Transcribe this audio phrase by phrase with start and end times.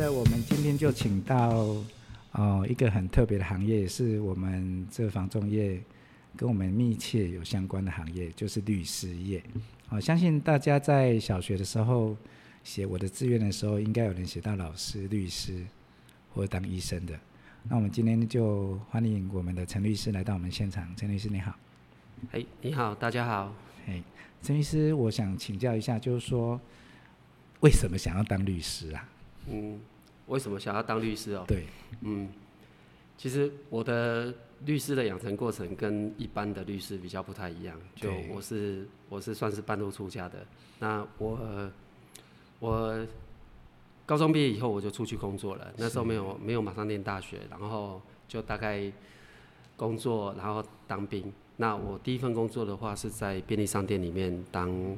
[0.00, 1.76] 的，我们今天就请到
[2.32, 5.78] 哦一个很特别的行业，也是我们这个房仲业
[6.38, 9.42] 跟我们密切有相关的行业，就是律师业。
[9.90, 12.16] 哦，相信大家在小学的时候
[12.64, 15.66] 写我的志愿的时候，应该有人写到老师、律师
[16.32, 17.14] 或者当医生的。
[17.68, 20.96] 那我们今天就欢迎我们的陈律师来到我们现场。
[20.96, 21.54] 陈律师你好。
[22.32, 23.54] 哎，你好，大家好。
[23.86, 24.02] 哎，
[24.42, 26.58] 陈律师，我想请教一下，就是说
[27.60, 29.06] 为什么想要当律师啊？
[29.50, 29.80] 嗯，
[30.28, 31.44] 为什么想要当律师哦？
[31.46, 31.66] 对，
[32.02, 32.28] 嗯，
[33.16, 34.32] 其实我的
[34.64, 37.78] 律师的养成过程跟一般的律师比较不太一样。
[37.96, 40.46] 就我是我是算是半路出家的。
[40.78, 41.70] 那我
[42.60, 43.06] 我
[44.06, 45.72] 高中毕业以后我就出去工作了。
[45.76, 48.90] 那时候没有没有马上念大学，然后就大概
[49.76, 51.32] 工作，然后当兵。
[51.56, 54.96] 那我第一份工作的话是在便利商店里面当。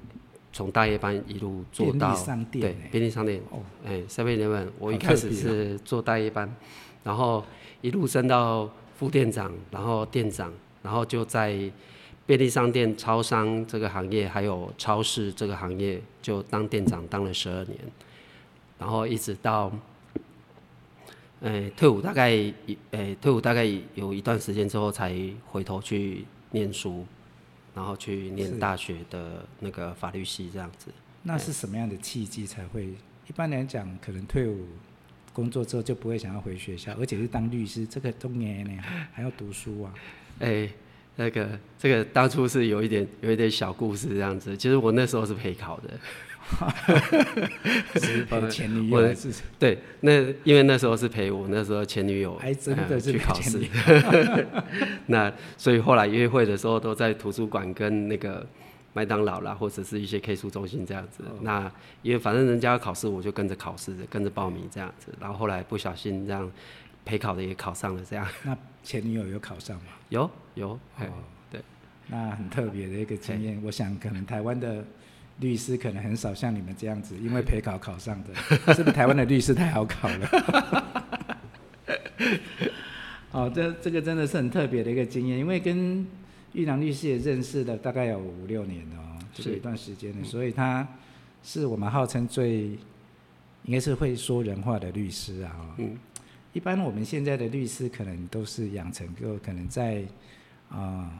[0.53, 2.15] 从大夜班一路做到
[2.51, 6.55] 对便利商店哦，哎，7-11，我一开始是做大夜班，
[7.03, 7.43] 然后
[7.81, 11.59] 一路升到副店长，然后店长，然后就在
[12.27, 17.79] 便利商店、超商这个行业，还有超市这个行业，就当店长当了十二年，
[18.79, 19.73] 然后一直到，
[21.41, 22.55] 哎，退伍大概一，
[22.91, 23.65] 哎，退伍大概
[23.95, 27.07] 有一段时间之后，才回头去念书。
[27.75, 30.93] 然后去念大学的那个法律系这样子。
[31.23, 32.87] 那是什么样的契机才会？
[33.29, 34.67] 一般来讲，可能退伍
[35.33, 38.83] 工作之后就不会想要回学校，而且是当律师，这个中年呢
[39.15, 39.95] 还要读书啊。
[40.41, 40.69] 哎，
[41.17, 44.57] 那个这个当初是有一点有一点小故事这样子。
[44.57, 45.91] 其实我那时候是陪考的。
[47.95, 49.45] 是陪前女友的事情。
[49.59, 53.61] 对，那因为那时候是陪我那时候前女友，还真的是去考试。
[55.07, 58.47] 那所以后来约会的时候都在图书馆跟那个
[58.93, 61.23] 麦当劳啦，或者是一些 K 书中心这样子。
[61.25, 61.71] 哦、那
[62.03, 65.13] 因为反正人家要考试，我就跟着考试，跟着报名这样子。
[65.21, 66.51] 然后后来不小心这样
[67.05, 68.27] 陪考的也考上了这样。
[68.43, 69.85] 那前女友有考上吗？
[70.09, 71.09] 有有，哦，
[71.51, 71.61] 对。
[72.09, 74.85] 那很特别的一个经验，我想可能台湾的。
[75.41, 78.35] 律师可能很少像你们这样子，因为陪考考上的，
[78.75, 80.29] 是不是台湾的律师太好考了？
[83.33, 86.07] 哦，这这个真的是很特别的一个经验，因为跟
[86.53, 90.87] 玉郎律师也认识了大概有五六年哦，就是一段时间的，所以他
[91.43, 92.79] 是我们号称最
[93.65, 95.75] 应该是会说人话的律师啊。
[95.79, 95.97] 嗯，
[96.53, 100.03] 一般我们现在的律师可能都是养成个可能在
[100.69, 101.11] 啊、呃，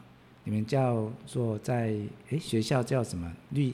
[0.43, 1.95] 你们叫做在
[2.29, 3.73] 哎学校叫什么律？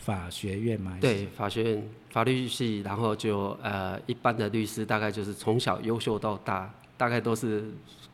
[0.00, 0.96] 法学院吗？
[1.00, 7.64] 对，法学院法律系，然后就呃，一般的律师大概就是从小优秀到大，大概都是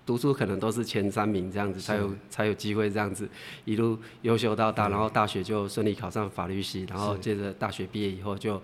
[0.06, 3.28] 读书可能都是前三名这样子，才有才有机会这样子
[3.64, 8.60] 一路优秀到大，然后大学就顺利考上法律系，然后接着大学毕业以后就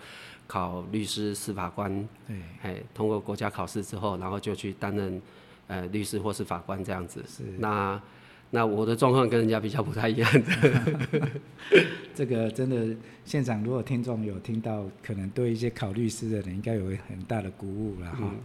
[0.47, 5.21] 考律师、司法官，对，哎，通过国家考试之后，然后就去担任
[5.67, 7.25] 呃律师或是法官这样子。
[7.29, 8.01] 是那。
[8.55, 11.29] 那我的状况跟人家比较不太一样的，
[12.15, 12.95] 这个真的
[13.25, 18.19] 现场如果听众有听到，可能对一些考律师的人应该有很大的鼓舞了哈。
[18.23, 18.37] 嗯、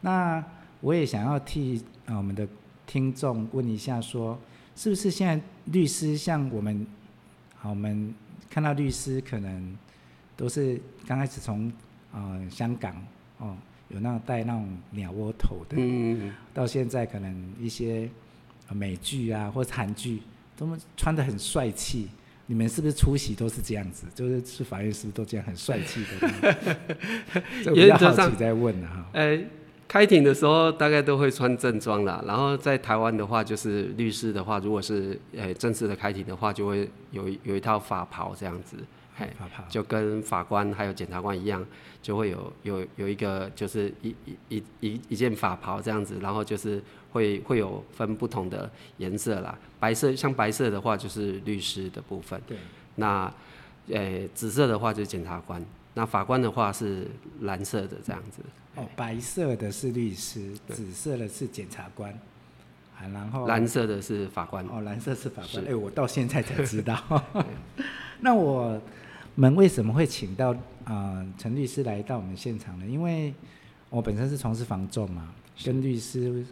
[0.00, 0.42] 那
[0.80, 2.48] 我也想要替啊我们的
[2.86, 4.38] 听众问一下说，说
[4.74, 6.86] 是不是现在律师像我们，
[7.58, 8.14] 好我们
[8.48, 9.76] 看到律师可能
[10.34, 11.68] 都是刚开始从
[12.10, 12.96] 啊、呃、香港
[13.36, 13.54] 哦
[13.90, 18.08] 有那种戴那种鸟窝头的，嗯、到现在可能一些。
[18.74, 20.22] 美剧啊，或者韩剧，
[20.56, 22.08] 他们穿的很帅气。
[22.46, 24.04] 你们是不是出席都是这样子？
[24.14, 26.56] 就是去法院是不是都这样很帅气的？
[27.64, 29.06] 这比较好奇在问啊。
[29.12, 29.38] 呃，
[29.88, 32.22] 开庭的时候大概都会穿正装啦。
[32.26, 38.76] 然后在台湾的话，就是律师的话，如果是呃正式的开庭的话，就会有有一套法袍这样子。
[39.14, 39.30] 嘿，
[39.68, 41.62] 就跟法官还有检察官一样，
[42.00, 52.56] 就会有有有一个就是一一一一一件法袍这样子，然后就是会会有分不同的颜色啦，白色像白色的话就是律师的部分，对，
[52.94, 53.24] 那
[53.88, 55.62] 呃、欸、紫色的话就是检察官，
[55.92, 57.06] 那法官的话是
[57.40, 58.40] 蓝色的这样子。
[58.76, 62.18] 哦，白色的是律师，紫色的是检察官，
[63.12, 64.66] 然后蓝色的是法官。
[64.68, 66.98] 哦，蓝色是法官，哎、欸，我到现在才知道。
[68.20, 68.80] 那我。
[69.34, 70.50] 们为什么会请到
[70.84, 72.86] 啊陈、呃、律师来到我们现场呢？
[72.86, 73.32] 因为
[73.88, 75.34] 我本身是从事房仲嘛，
[75.64, 76.44] 跟律师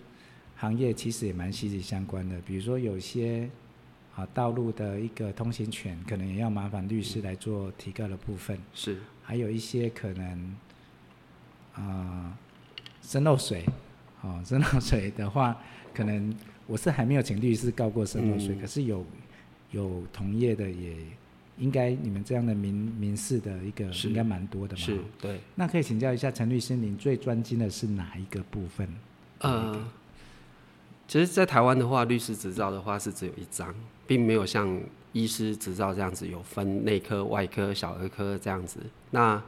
[0.56, 2.40] 行业其实也蛮息息相关的。
[2.46, 3.48] 比如说有些
[4.16, 8.58] 啊道路的一个通行权，可能也要麻烦律师来做提告的部分。
[8.72, 8.98] 是。
[9.22, 10.56] 还有一些可能
[11.74, 12.38] 啊
[13.02, 13.64] 渗漏水，
[14.22, 15.56] 哦 渗漏水的话，
[15.92, 16.34] 可能
[16.66, 19.04] 我是还没有请律师告过渗漏水，嗯、可是有
[19.70, 20.96] 有同业的也。
[21.60, 24.82] 应该你们这样的民民事的一个应该蛮多的嘛？
[24.82, 25.38] 是，对。
[25.54, 28.88] 那可以请教一下陈律师，您最专精的是哪一个部分？
[29.40, 29.78] 呃，
[31.06, 33.74] 其实，在台湾的话，律师执照的话是只有一张，
[34.06, 34.80] 并没有像
[35.12, 38.80] 医师执照这样子有分内科、外科、小儿科这样子。
[39.10, 39.42] 那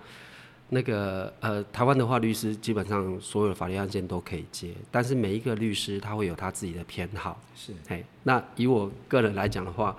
[0.71, 7.41] 那个呃，台湾的话，律师基本上所有的法律案件都可以接，但是每一个律师他会有他自己的偏好。
[7.55, 9.97] 是，哎，那以我个人来讲的话，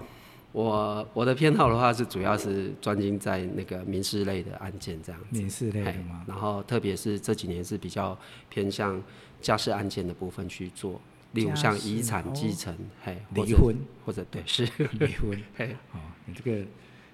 [0.53, 5.37] 我我的偏好的话是主要是专精在那个民事类的案件这样子。
[5.37, 6.23] 民事类的吗？
[6.25, 8.17] 然后特别是这几年是比较
[8.49, 9.01] 偏向
[9.41, 11.01] 家事案件的部分去做，
[11.33, 12.73] 例如像遗产继承，
[13.03, 16.65] 嘿，离婚或者对是离婚， 嘿，哦，你这个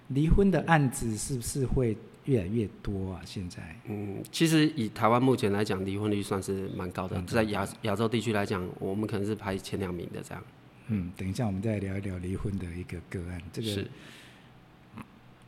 [0.10, 1.98] 离婚的案子是不是会？
[2.26, 3.22] 越来越多啊！
[3.26, 7.18] 现在，嗯，其实以台湾目前来讲，离婚率算是蛮高的。
[7.18, 10.44] 嗯、在亚亚洲地区来讲，我们可能是排前两名的这样。
[10.90, 13.42] 嗯，等一下我们再聊一聊离婚的一个个案。
[13.54, 13.88] 这个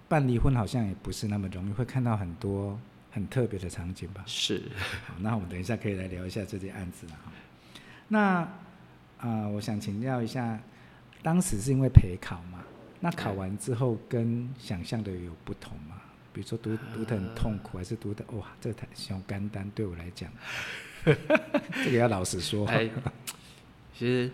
[0.07, 2.79] 办离婚好像也不是那么容易，会看到很多
[3.11, 4.23] 很特别的场景吧？
[4.25, 4.61] 是。
[5.07, 7.19] 好，那我们等一下可以来聊一下这件案子了。
[8.07, 8.49] 那啊、
[9.19, 10.59] 呃，我想请教一下，
[11.21, 12.63] 当时是因为陪考嘛？
[12.99, 16.01] 那考完之后跟想象的有不同吗？
[16.33, 20.31] 比如说读读的很痛苦，还是读的哇，这个太小简单，对我来讲，
[21.83, 22.67] 这个要老实说。
[22.67, 22.89] 哎，
[23.97, 24.31] 其实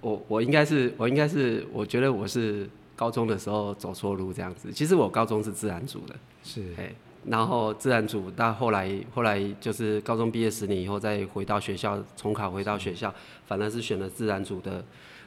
[0.00, 4.72] 我我应该是我应该是我觉得我是高中的时候走错路这样子。
[4.72, 6.94] 其实我高中是自然组的，是哎，
[7.26, 13.14] 然后自然组到后来后来就是高中毕业十年以后再回到学校重考回到学校，
[13.46, 14.84] 反而是选了自然组的。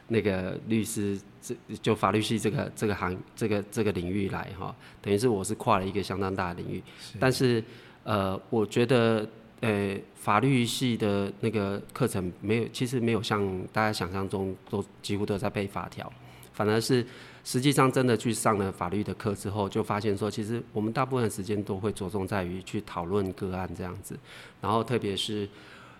[0.08, 6.82] 那个律师，这就法律系这个这个行这个这个领域来哈，等于是我是跨了一个相当大的领域。
[7.00, 7.62] 是但是
[8.02, 9.26] 呃，我觉得
[9.62, 13.42] 呃，法律系的那个课程没有，其实没有像
[13.72, 16.12] 大家想象中都几乎都在背法条，
[16.52, 17.06] 反而是
[17.42, 24.18] 实际上真的去上了法律的课之后，就发现说，其实我们大部分时间都会着重在于去讨论个案这样子，
[24.60, 25.48] 然后特别是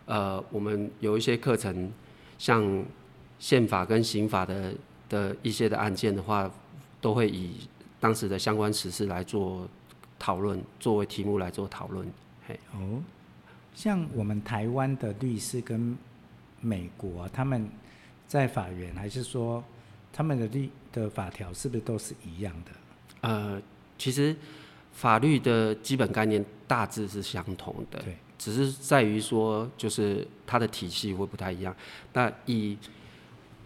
[0.05, 1.91] 呃，我们有一些课程
[2.37, 2.85] 像。
[3.39, 4.73] 宪法跟刑法的
[5.09, 6.49] 的一些的案件的话，
[7.01, 7.57] 都会以
[7.99, 9.69] 当时的相关实事来做
[10.17, 12.07] 讨论，作为题目来做讨论。
[12.47, 13.03] 嘿，哦，
[13.75, 15.97] 像我们台湾的律师跟
[16.61, 17.69] 美国，他们
[18.29, 19.63] 在法院还是说
[20.13, 22.71] 他们的律的法条是不是都是一样的？
[23.23, 23.61] 呃，
[23.99, 24.35] 其实
[24.93, 31.75] 法律的基本概念大致是相同的，对，只是在于说就是它的体系会不太一样。
[32.13, 32.77] 那以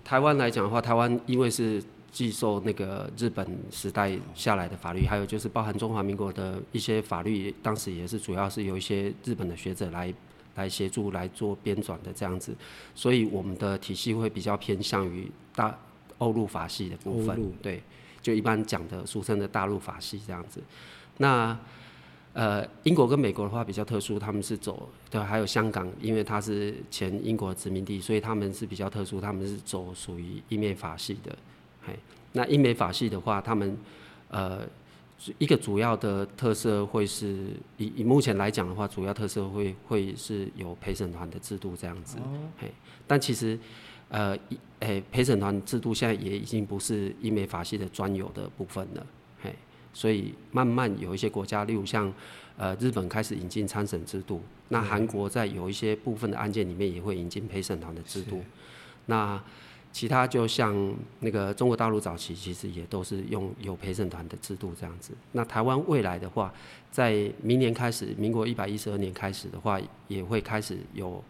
[0.05, 1.82] 台湾来讲的话，台湾因为是
[2.16, 10.14] 继受那个日本时代下来的法律，还有就是包含中华民国的一些法律，当时也是主要是由一些日本的学者来
[10.54, 12.56] 来协助来做编纂的这样子，
[12.94, 15.78] 所以我们的体系会比较偏向于大
[16.16, 17.82] 欧陆法系的部分，对，
[18.22, 20.62] 就一般讲的俗称的大陆法系这样子，
[21.19, 21.54] 那。
[22.32, 31.34] 呃，英国跟美国的话比较特殊，他们是走对，还有香港，因为它是前英国殖民地，所以他们是比较特殊，他们是走属于英美法系的。
[31.86, 31.94] 嘿，
[32.32, 33.76] 那英美法系的话，他们
[34.28, 34.60] 呃
[35.38, 42.18] 一个主要的特色会是以以目前来讲的话，主要特色会会是有陪审团的制度这样子。
[42.18, 42.22] 哦。
[42.58, 42.70] 嘿，
[43.06, 43.58] 但其实
[44.08, 44.36] 呃，
[44.80, 49.06] 诶陪审团制度现在也已经不是英美法系的专有的部分了。
[49.42, 49.54] 嘿
[49.92, 52.12] 所以慢慢有一些国家，例如像，
[52.58, 58.44] 呃，日本开始引进参审制度，那韩国在有一些部分的案件里面也会引进陪审团的制度。
[59.06, 59.43] 那
[59.96, 65.15] 其他就像那个中国大陆早期其实也都是用有陪审团的制度这样子。
[65.32, 66.53] 那台湾未来的话，
[66.91, 71.24] 在明年开始，民国一百一十二年开始的话，也会开始有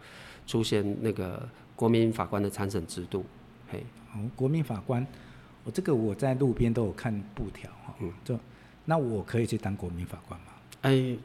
[0.45, 1.47] 出现那个
[1.77, 3.23] 国民法官的参审制度。
[3.71, 3.81] 嘿，
[4.11, 5.07] 好，国民法官，
[5.63, 8.37] 我这个我在路边都有看布条哈，嗯，就。
[8.83, 10.47] 那我可以去当国民法官吗？
[10.81, 11.15] 哎，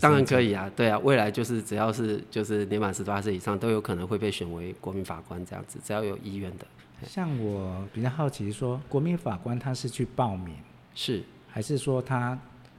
[0.00, 6.66] 当然可以啊，对啊，未来就是只要是就是年满十八岁以上，都有可能会被选为国民法官这样子，只要有意愿的。
[7.06, 10.54] 像我比较好奇说，国民法官他是去报名，
[10.94, 12.38] 是还是说他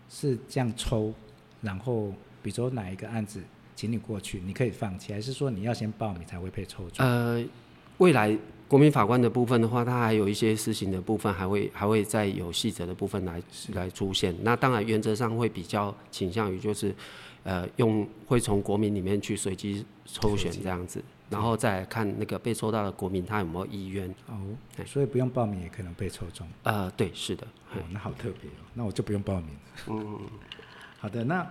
[0.10, 1.14] 是这样抽，
[1.62, 3.42] 然后比如说哪一个案子
[3.76, 7.06] 请你过去，你可以放弃，还是说你要先报名才会被抽中？
[7.06, 7.44] 呃，
[7.98, 8.38] 未来。
[8.68, 13.42] 国民法官的部分的话，它还有一些施行的部分，还会还会再有细则的部分来
[13.74, 14.36] 来出现。
[14.42, 16.94] 那当然原则上会比较倾向于就是，
[17.44, 24.10] 呃，用会从国民里面去随机抽选这样子，然后再看那个被抽到的国民他有没有意愿。
[24.28, 24.34] 哦，
[24.84, 26.48] 所以不用报名也可能被抽中。
[26.64, 27.46] 呃，对，是的。
[27.72, 29.50] 哦，那好特别哦，那我就不用报名。
[29.90, 30.20] 嗯，
[30.98, 31.48] 好的，那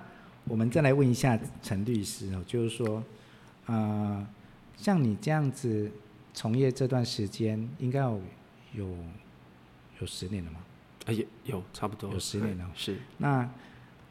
[0.49, 3.01] 我们再来问一下陈律师哦，就是说，
[3.67, 4.27] 呃，
[4.77, 5.89] 像你这样子。
[6.35, 8.21] 从业这段时间应该有
[8.75, 8.97] 有
[10.01, 10.59] 有十年了吗？
[11.07, 12.71] 啊，有有差不多有十年了。
[12.75, 12.99] 是。
[13.19, 13.45] 那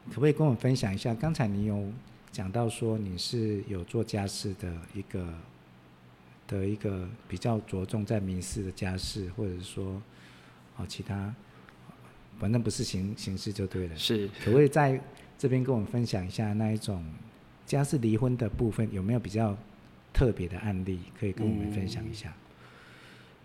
[0.08, 1.14] 可不可以跟我们分享一下？
[1.14, 1.92] 刚才你有
[2.32, 5.34] 讲到说你是有做家事的一个
[6.48, 10.02] 的一个比较着重在民事的家事，或者是说
[10.76, 11.34] 哦其他，
[12.38, 13.96] 反正不是形形式就对了。
[13.96, 14.28] 是。
[14.42, 15.00] 可不可以在
[15.38, 17.04] 这边跟我们分享一下那一种
[17.66, 19.56] 家事离婚的部分，有没有比较
[20.14, 22.30] 特别的案例可以跟我们分享一下？
[22.30, 22.40] 嗯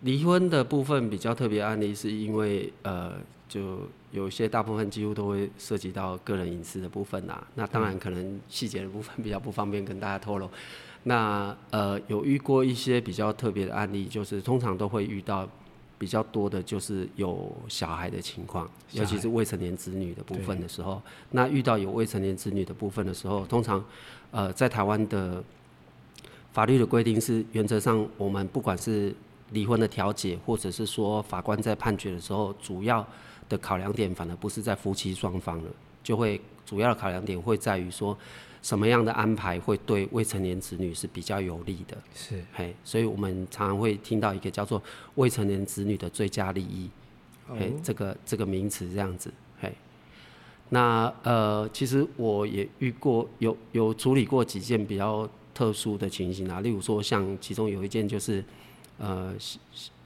[0.03, 3.15] 离婚的部分比较特别案例，是因为呃，
[3.49, 3.79] 就
[4.13, 7.45] 有一些大部分几乎都会涉及到个人隐私的部分呐。
[7.55, 10.49] 那当然可能细节的部分比较不方便跟大家透露。
[11.03, 15.45] 那呃，有遇过一些比较特别的案例，就是通常都会遇到
[15.97, 21.01] 比较多的，就是有小孩的情况，尤其是未成年子女的部分的时候。
[21.31, 23.83] 那遇到有未成年子女的部分的时候，通常
[24.31, 25.43] 呃，在台湾的
[26.51, 29.15] 法律的规定是，原则上我们不管是
[29.51, 33.05] 离婚的调解，或者是说法官在判决的时候，主要
[33.47, 35.69] 的考量点反而不是在夫妻双方了，
[36.03, 38.17] 就会主要的考量点会在于说，
[38.61, 41.97] 什么样的安排会对未成年子女是比较有利的。
[42.13, 44.81] 是，嘿，所以我们常常会听到一个叫做
[45.15, 46.89] 未成年子女的最佳利益，
[47.47, 49.73] 嘿，这个这个名词这样子，嘿。
[50.69, 55.27] 那呃，其实我也遇过有有处理过几件比较
[55.59, 58.43] 特殊的情形啊，例如说像其中有一件就是。
[59.01, 59.33] 呃，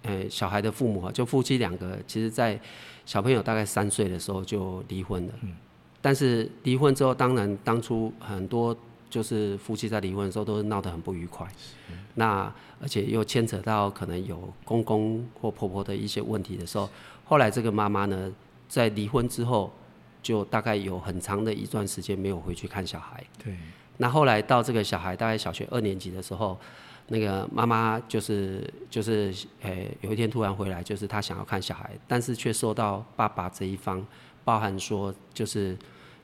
[0.03, 2.59] 呃，小孩的父母啊，就夫妻两个，其实，在
[3.07, 5.33] 小朋友大概三岁的时候就离婚了。
[5.41, 5.51] 嗯。
[5.99, 8.77] 但是离婚之后，当然当初很多
[9.09, 11.47] 就是夫妻在离婚的时候都是闹得很不愉快。
[11.89, 11.97] 嗯。
[12.13, 16.87] 那而且又牵扯到可能有公公或婆婆的一些问题的时候，
[17.25, 18.31] 后来这个妈妈呢，
[18.69, 19.73] 在离婚之后，
[20.21, 23.23] 就大概有很长的一段时间没有回去看小孩。
[23.43, 23.57] 对。
[24.03, 26.59] 那后来到这个小孩大概小学二年级的时候。
[27.07, 29.29] 那个妈妈就是就是
[29.61, 34.03] 诶、欸，有一天突然回来，就是她想要看小孩，但是却受到爸爸这一方，
[34.45, 35.77] 包含说就是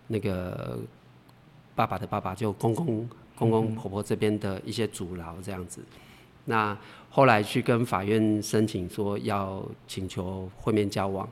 [0.08, 0.80] 那个
[1.76, 3.06] 爸爸的爸爸，就公公
[3.36, 5.84] 公公婆婆这边的一些阻挠这样子。
[6.46, 6.76] 那
[7.10, 11.28] 后来去跟法院申请说要请求会面交往，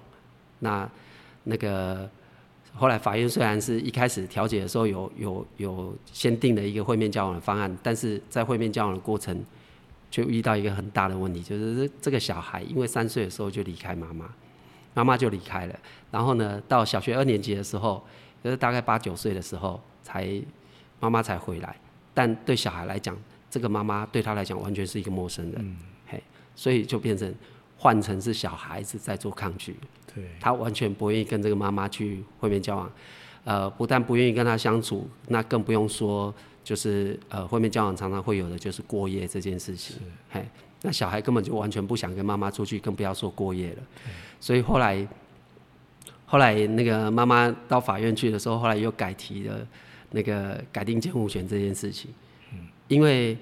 [0.60, 0.88] 那
[1.46, 2.08] 那个。
[2.78, 9.44] 后来法院虽然是一开始调解的时候有有有先定了一个会面交往的方案，但是在会面交往的过程，
[10.12, 14.30] 就遇到一个很大的问题，就是这这个小孩因为三岁的时候就离开妈妈，
[14.94, 15.80] 妈妈就离开了，
[16.12, 18.04] 然后呢到小学二年级的时候，
[18.44, 20.40] 就是大概八九岁的时候才
[21.00, 21.76] 妈妈才回来，
[22.14, 23.18] 但对小孩来讲，
[23.50, 26.22] 这个妈妈对他来讲完全是一个陌生人，嗯、嘿，
[26.56, 27.34] 所以就变成
[27.76, 29.76] 换成是小孩子在做抗拒。
[30.40, 32.92] 他完全不愿意跟这个妈妈去会面交往，
[33.44, 36.34] 呃，不但不愿意跟他相处，那更不用说
[36.64, 39.98] 就是呃会面交往常常会有的就是过夜这件事情。
[40.30, 40.46] 嘿，
[40.82, 43.78] 那小孩根本就完全不想跟妈妈出去，更不要说过夜了。
[44.40, 45.08] 所以后来
[46.26, 49.68] 后来那个妈妈到法院去的时候，后来又改提了
[50.12, 52.12] 那个改定监护权这件事情，
[52.88, 53.38] 因为。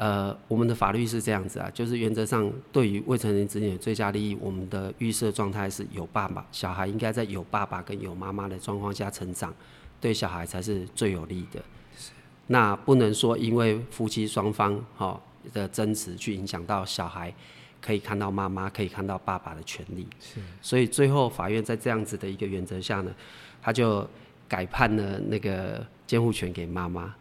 [0.00, 9.54] 呃，我们的法律是这样子啊，就是原则上对于未成年子女的最佳利益，我们的预设状态是有爸爸，小孩应该在有爸爸跟有妈妈的状况下成长，
[10.00, 11.62] 对小孩才是最有利的。
[11.98, 12.12] 是。
[12.46, 15.20] 那不能说因为夫妻双方哈
[15.52, 17.30] 的争执去影响到小孩
[17.78, 20.08] 可以看到妈妈可以看到爸爸的权利。
[20.18, 20.40] 是。
[20.62, 23.14] 所以最后法院在这样子的一个原则下呢，
[23.60, 24.08] 他就
[24.48, 27.14] 改判了那个监护权给妈妈，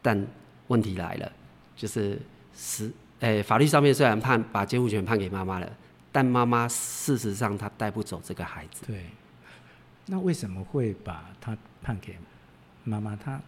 [0.00, 0.26] 但
[0.68, 1.30] 问题来了。
[1.76, 2.18] 就是
[2.56, 2.90] 是，
[3.20, 5.70] 诶、欸，法律上面虽然判把监护权判给妈妈了，
[6.10, 8.84] 但妈妈事实上她带不走这个孩子。
[8.86, 9.04] 对。
[10.08, 12.16] 那为什么会把他判给
[12.84, 13.16] 妈妈？
[13.16, 13.40] 他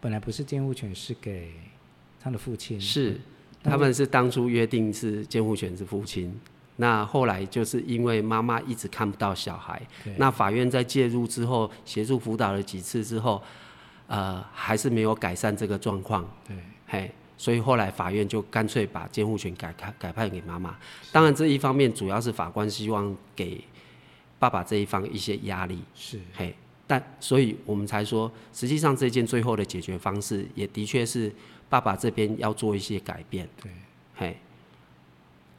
[0.00, 1.52] 本来不是监护权是给
[2.20, 2.80] 他的父亲。
[2.80, 3.20] 是，
[3.60, 6.32] 他们是当初约定是监护权是父亲，
[6.76, 9.82] 那后来就是因为妈妈一直看不到小孩，
[10.16, 13.42] 那法院在介入之后，协助辅导了几次之后，
[14.06, 16.24] 呃，还是没有改善这个状况。
[16.46, 16.56] 对，
[16.86, 17.10] 嘿。
[17.38, 20.76] 所以后来法院就干脆把监护权改改改判给妈妈。
[21.12, 23.62] 当然这一方面主要是法官希望给
[24.38, 25.82] 爸爸这一方一些压力。
[25.94, 26.54] 是，嘿，
[26.86, 31.32] 但所以我们才说，实际上这件最后的解决方式也的确是
[31.68, 33.48] 爸爸这边要做一些改变。
[33.62, 33.70] 对，
[34.14, 34.36] 嘿，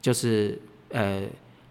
[0.00, 1.26] 就是呃，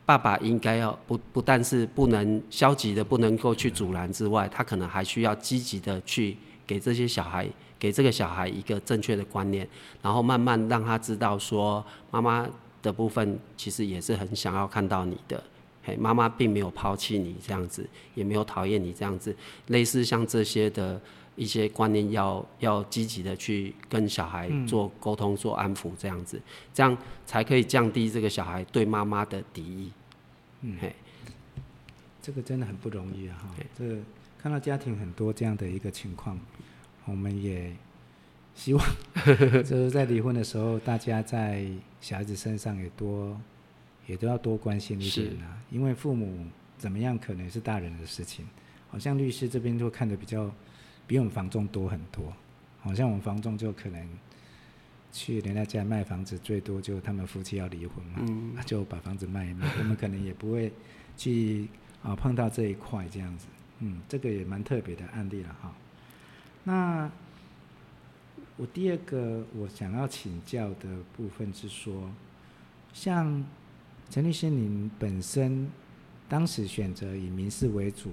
[0.06, 6.38] 爸爸应该要不不但是不能消极的不能够去阻拦之外，他可能还需要积极的去
[6.68, 7.50] 给这些小孩。
[7.80, 9.70] 给这个小孩一个正确的观念，
[10.02, 12.50] 然后慢慢让他知道说，妈妈
[12.82, 15.44] 的部分其实也是很想要看到你的，
[15.84, 19.36] 嘿，妈妈并没有抛弃你这样子，也没有讨厌你这样子，
[19.68, 21.00] 类似像这些的
[21.36, 26.42] 一些观念要，要要积极的去跟小孩做沟通、做安抚这样子，
[26.74, 26.98] 这样
[27.28, 29.92] 才可以降低这个小孩对妈妈的敌意。
[30.62, 30.96] 嗯，嘿，
[32.24, 33.38] 这个真的很不容易啊！
[33.40, 33.98] 哈，这个
[34.42, 36.40] 看到家庭很多这样的一个情况，
[37.08, 37.76] 我们也
[38.54, 38.86] 希望
[39.64, 41.66] 就是在离婚的时候，大家在
[42.00, 43.40] 小孩子身上也多
[44.06, 45.58] 也都要多关心一点啊。
[45.72, 46.46] 因为父母
[46.78, 48.46] 怎么样，可能是大人的事情。
[48.90, 50.52] 好像律师这边就看的比较
[51.08, 52.32] 比我们房仲多很多。
[52.82, 54.08] 好像我们房仲就可能
[55.12, 59.68] 去人家家卖房子，最多就他们夫妻要离婚嘛，嗯、就把房子卖一卖。
[59.80, 60.72] 我们可能也不会
[61.16, 61.68] 去。
[62.04, 63.48] 啊，碰到这一块这样子，
[63.80, 65.76] 嗯，这个也蛮特别的案例了哈。
[66.68, 67.10] 那
[68.58, 72.12] 我第二个我想要请教的部分是说，
[72.92, 73.42] 像
[74.10, 75.72] 陈律师，您本身
[76.28, 78.12] 当时选择以民事为主，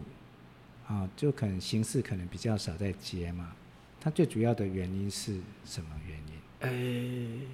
[0.87, 3.57] 啊，就可能刑事可能比较少在接嘛。
[4.01, 7.41] 它最主要的原因是什么原因？
[7.41, 7.47] 呃，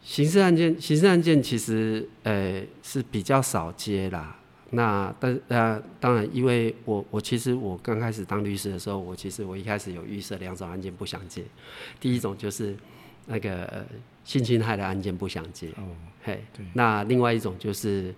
[0.00, 4.40] 刑事案件，刑事案件其实呃是比较少接啦。
[4.70, 11.42] 那但呃当然，因为我我其实我刚开始当律师的时候，我其实我一开始有预设两种案件不想接，
[11.98, 12.76] 第一种就是
[13.26, 13.86] 那个
[14.24, 15.88] 性侵害的案件不想接，哦，
[16.22, 18.14] 嘿，对，那另外一种就是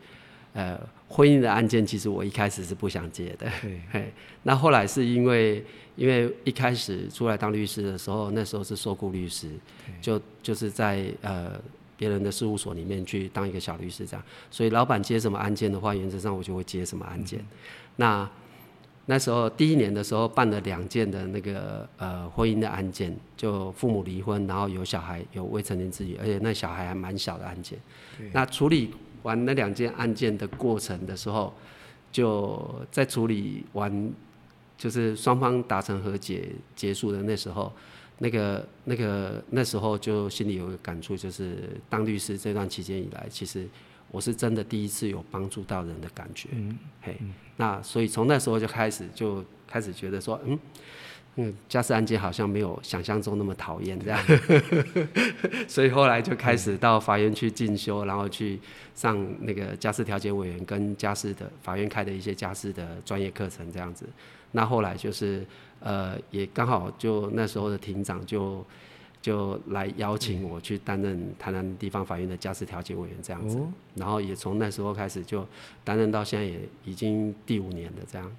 [0.52, 0.76] 呃
[1.08, 5.64] 婚姻的案件，其实我一开始是不想接的，对，嘿，那后来是因为
[5.94, 9.48] 因为一开始出来当律师的时候，那时候是受雇律师，
[10.00, 11.60] 就就是在呃。
[12.00, 17.38] 别人的事务所里面去当一个小律师这样，所以老板接什么案件的话，原则上我就会接什么案件。
[17.40, 17.44] 嗯、
[17.96, 18.30] 那
[19.04, 27.78] 那时候第一年的时候办了两件的那个呃婚姻的案件，就父母离婚，然后有小孩有未成年子女，而且那小孩还蛮小的案件。
[28.32, 31.52] 那处理完那两件案件的过程的时候，
[32.10, 34.10] 就在处理完
[34.78, 37.70] 就是双方达成和解结束的那时候。
[38.22, 43.66] 那个、那个、那时候就心里有个感触，就是当律师这段期间以来，其实
[44.10, 46.50] 我是真的第一次有帮助到人的感觉。
[46.52, 47.16] 嗯，嘿，
[47.56, 50.58] 那所以从那时候就开始就开始觉得说，嗯，
[51.36, 54.20] 嗯，家事案件好像没有想象中那么讨厌这样。
[55.68, 58.58] 所以后来就开始到法院去进修，然后去
[58.94, 64.06] 上那个家事调解委员跟家事的法院开的一些家事的专业课程这样子。
[64.52, 65.46] 那后来就是。
[65.82, 68.62] 呃，也刚好就那时候的庭长就
[69.22, 75.42] 就来邀请我去担任台南地方法院的家事调解委员这样子，哦、然后也从那时候开始就
[75.82, 78.30] 担任到现在也已经第五年了这样。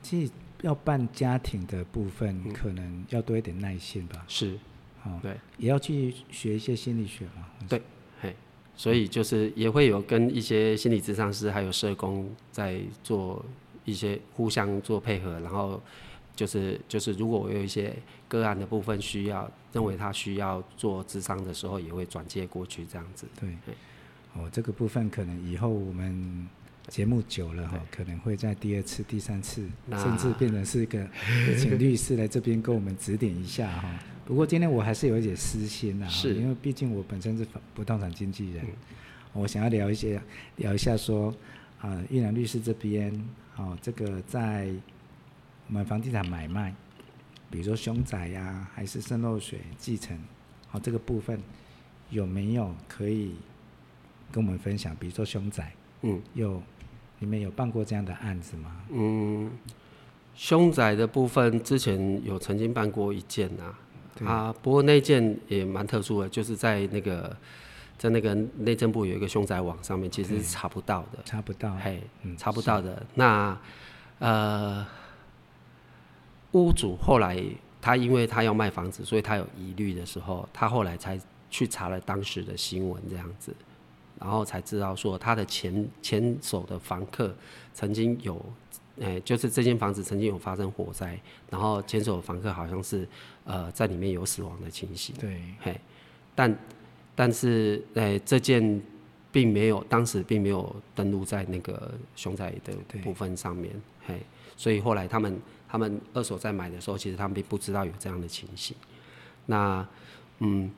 [0.00, 0.32] 其实
[0.64, 4.24] 要办家庭的部分，可能要多一点耐心吧。
[4.26, 4.58] 是，
[5.04, 7.46] 哦，对，也要去学一些心理学嘛。
[7.68, 7.80] 对，
[8.20, 8.34] 嘿，
[8.74, 13.44] 所以就是也会有跟一些心理咨商师还有社工在做
[13.84, 15.80] 一些互相做配合，然后。
[16.36, 17.94] 就是就是，如果我有一些
[18.26, 23.24] 个案的部分需要，认为他需要做咨商的时候，也会转接过去这样子。
[23.38, 23.50] 对，
[24.32, 26.48] 哦，这个部分可能以后我们
[26.88, 31.06] 节目久了哈，可能会在第二次、第三次，甚至变成是一个
[31.58, 33.98] 请律师来这边跟我们指点一下哈。
[34.24, 38.64] 不过今天我还是有一点私心啊，是因为毕竟我本身是不动产经纪人，
[39.32, 40.20] 我想要聊一些
[40.56, 41.34] 聊一下说
[41.80, 43.12] 啊，玉兰律师这边
[43.56, 44.70] 哦，这个在。
[45.66, 46.74] 我们房地产买卖，
[47.50, 50.14] 比如说凶宅呀、啊，还是渗漏水继承，
[50.68, 51.40] 好，这个部分
[52.10, 53.34] 有没有可以
[54.30, 54.94] 跟我们分享？
[54.96, 56.62] 比如说凶宅，嗯，有，
[57.18, 58.76] 你们有办过这样的案子吗？
[58.90, 59.50] 嗯，
[60.34, 63.78] 凶宅的部分之前有曾经办过一件啊，
[64.26, 67.36] 啊，不过那件也蛮特殊的，就是在那个
[67.98, 73.04] 在那个内政部有一个凶宅网上面，其实是查不到的，查不到，嘿，嗯，查不到的。
[73.14, 73.58] 那
[74.18, 74.86] 呃。
[76.56, 77.36] 屋主后来，
[77.82, 83.52] 他因为他要卖房子，所以他有疑虑的时候，他后来才去查了当时的新闻这样子，
[84.20, 87.34] 然后才知道说他的前前手的房客
[87.72, 88.34] 曾经有，
[88.98, 91.18] 诶、欸，就是这间房子曾经有发生火灾，
[91.50, 93.06] 然后前手的房客好像是
[93.44, 95.14] 呃在里面有死亡的情形。
[95.18, 95.80] 对，嘿，
[96.34, 96.58] 但
[97.14, 98.82] 但是诶、欸、这件
[99.30, 102.72] 并没有当时并没有登录在那个凶宅的
[103.02, 103.72] 部分上面，
[104.06, 104.20] 嘿，
[104.56, 105.40] 所以后来他们。
[105.66, 108.76] 他们二手在买的时候，其实他们并不知道有这样的情形。
[109.46, 109.84] 那，
[110.38, 110.70] 嗯，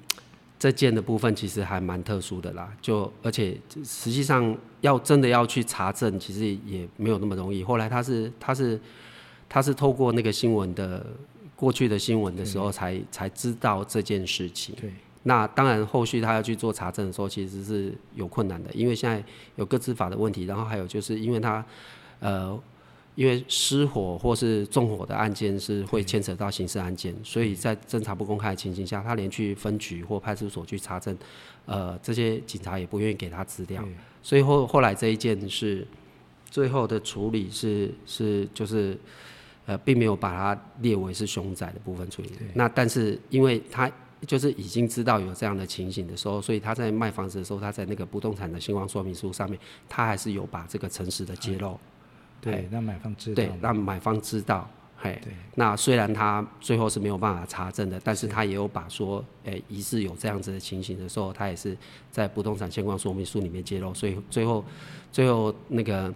[0.59, 2.73] 这件的部分其实还蛮特殊的啦。
[2.81, 7.62] 就而且实际上要真的要去查证，其实也没有那么容易。
[7.62, 8.81] 后来他是他是
[9.49, 11.07] 他是透过那个新闻的
[11.55, 14.75] 过去的新闻的时候才，才才知道这件事情。
[14.81, 14.92] 对。
[15.23, 19.25] 那当然，后续他要去做查证的时候，其实是有困难的，因为现在
[19.57, 21.64] 有各自法的问题，然后还有就是因为他
[22.21, 22.59] 呃。
[23.16, 31.16] 因为失火或是纵火的案件是会牵扯到刑事案件，所以在侦查不公开的情形下，他连去分局或派出所去查证，
[31.64, 33.83] 呃，这些警察也不愿意给他资料，
[34.22, 35.87] 所以后后来这一件是
[36.50, 38.96] 最后的处理是是就是
[39.64, 42.31] 呃，并没有把它列为是凶宅的部分处理。
[42.52, 43.90] 那但是因为他
[44.26, 51.79] 就是已经知道有这样的情形的时候，所以他在卖房子的时候，他在那个不动产的现况说明书上面，他还是有把这个诚实的揭露。
[52.52, 53.35] 对，让买方知道。
[53.35, 54.68] 对，让买方知道。
[54.98, 55.20] 嘿，
[55.56, 61.76] 那虽然他最后是没有办法查证的，但是他也有把说，诶、欸，疑似有这样子的情形的时候，他也是
[62.11, 64.64] 在不动产现况说明书里面揭露，所以最后，
[65.12, 66.12] 最后那个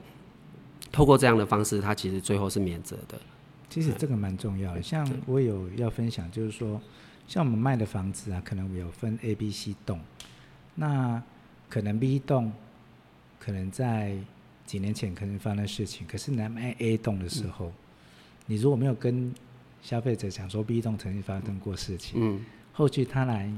[0.91, 3.19] 透过这样的方式，他其实最后是免责的。
[3.69, 6.81] 其实这个蛮重要的，像我有要分享，就是说，
[7.29, 10.01] 像我们卖的房子啊，可能有分 A、B、C 栋，
[10.75, 11.23] 那
[11.69, 12.51] 可能 B 栋
[13.39, 14.17] 可能在
[14.71, 17.67] 几年前可能发生事情，可是南卖 A 栋的时候。
[17.67, 17.73] 嗯
[18.47, 19.33] 你如果没有跟
[19.81, 23.49] 消费者讲说 B 栋曾经发生过事情，嗯，后续他来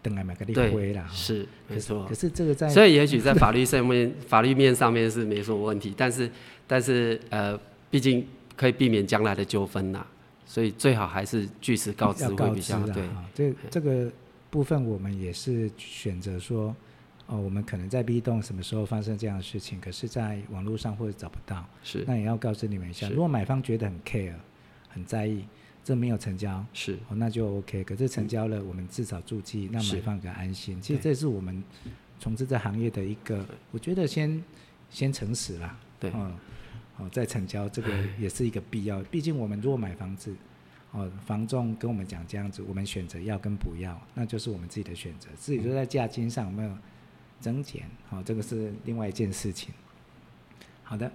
[0.00, 2.06] 等来买个立威啦，是没错。
[2.06, 6.30] 可是这个在所以也许在法律上面，法律面上面是没什么问题，但是
[6.68, 7.58] 但是呃，
[7.90, 8.24] 毕竟
[8.56, 10.06] 可以避免将来的纠纷呐，
[10.46, 13.02] 所以最好还是据实告知会比较对。
[13.34, 14.08] 这这个
[14.50, 16.76] 部分我们也是选择说。
[17.28, 23.06] 哦，我们可能在 B 栋什么时候发生这样的事情，可是在网络上或者找不到，是，那也要告知你们一下。
[23.10, 24.32] 如果买方觉得很 care，
[24.88, 25.44] 很在意，
[25.84, 27.84] 这没有成交，是，哦，那就 OK。
[27.84, 30.80] 可是成交了，嗯、我们至少注记，让买方更安心。
[30.80, 31.62] 其实这是我们
[32.18, 34.42] 从事这行业的一个，我觉得先
[34.88, 36.32] 先诚实啦，对，哦，
[36.96, 39.02] 哦，再成交，这个也是一个必要。
[39.02, 40.34] 毕竟我们如果买房子，
[40.92, 45.28] 哦，房仲跟我们讲这样子，我们选择要跟不要，那就是我们自己的选择。
[45.38, 46.72] 至于说在价金上有没有？
[47.40, 49.72] 增减，好，这个是另外一件事情。
[50.82, 51.10] 好的，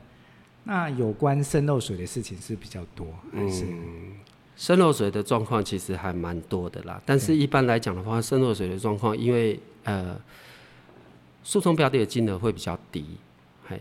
[0.63, 3.65] 那有关渗漏水的事情是比较多，还是？
[3.65, 4.13] 嗯，
[4.55, 7.01] 渗漏水的状况其实还蛮多的啦。
[7.05, 10.19] 但是一般来讲的话，渗漏水的状况，因为呃，
[11.43, 13.05] 诉讼标的的金额会比较低，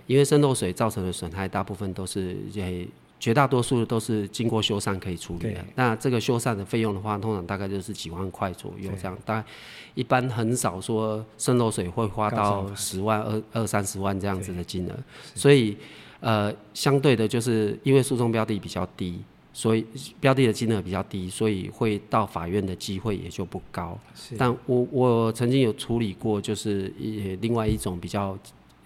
[0.06, 2.88] 因为渗漏水造成的损害大部分都是诶。
[3.22, 5.64] 绝大多数都是经过修缮可以处理的。
[5.76, 9.16] 那这个修缮的费用的话，通常大概就是几万块左右这样。
[9.24, 9.46] 大概
[9.94, 14.98] 一般很少说渗漏水会花到十万、二二三十万这样子的金额。
[15.36, 15.76] 所以，
[16.18, 19.20] 呃，相对的，就是因为诉讼标的比较低，
[19.52, 19.86] 所以
[20.18, 23.96] 标的的金额比较低，所以会到法院的机会也就不高。
[24.36, 28.36] 但我我曾经有处理过，就是也另外一种比较，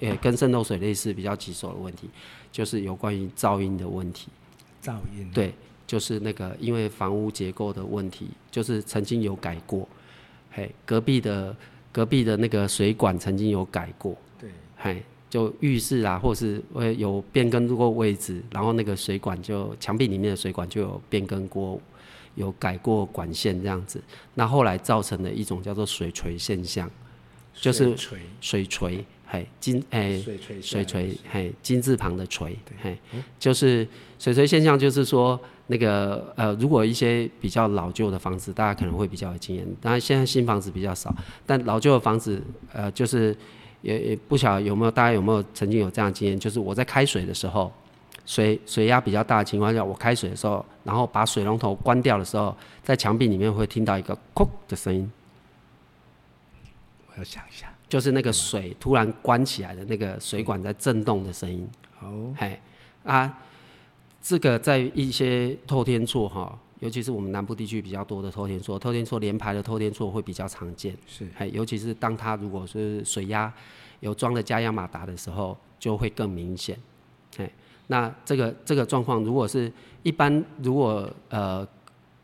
[0.01, 2.11] 呃，跟渗漏水类似比较棘手的问题。
[2.57, 4.29] 就是有关于噪音的问题，
[4.83, 5.31] 噪音。
[5.35, 5.53] 对，
[5.87, 9.87] 就是那个因为房屋结构的问题，就是曾经有改过，
[10.51, 11.55] 嘿，隔壁的
[11.93, 21.79] 隔壁的那个水管曾经有改过，对，嘿，就浴室啊，或是会有变更过位置，然后那个水管就墙壁里面的水管就有变更过，
[22.37, 26.91] 有改过管线这样子，那后来造成了一种叫做水锤现象，
[27.53, 27.95] 就是
[28.41, 29.05] 水锤。
[29.29, 30.23] 嘿，金诶，
[30.63, 32.97] 水锤，嘿，金字旁的锤，嘿，
[33.39, 33.87] 就是
[34.19, 39.67] 水锤现象，就是说那个呃，如果一些比较老旧的房子，大家可能会比较有经验。
[39.81, 41.13] 当然，现在新房子比较少，
[41.45, 42.41] 但老旧的房子，
[42.73, 43.37] 呃，就是
[43.83, 47.73] 也也不晓得有没有大家有没有曾经有这样的经验，就是我在开水的时候，
[48.25, 55.11] 水水压比较大的情况下，我开水的时候，然后把水龙头关掉的时候，在墙壁里面会听到一个“哐”的声音。
[57.09, 57.76] 我要想一下。
[57.89, 61.69] 就是那个水突然关起来的那个水管在震动的声音。
[62.01, 62.59] 哦，嘿
[63.05, 63.39] 啊，
[64.21, 70.97] 这个在一些透天厝哈，尤其是我们南部地区比较多的透天厝，透天厝连排的透天厝会比较常见。
[71.07, 73.53] 是，嘿，尤其是当它如果是水压
[74.01, 76.77] 有装了加压马达的时候，就会更明显。
[77.37, 77.51] 嘿，
[77.87, 79.73] 那这个这个状况，如果是
[80.03, 81.67] 一般，如果呃，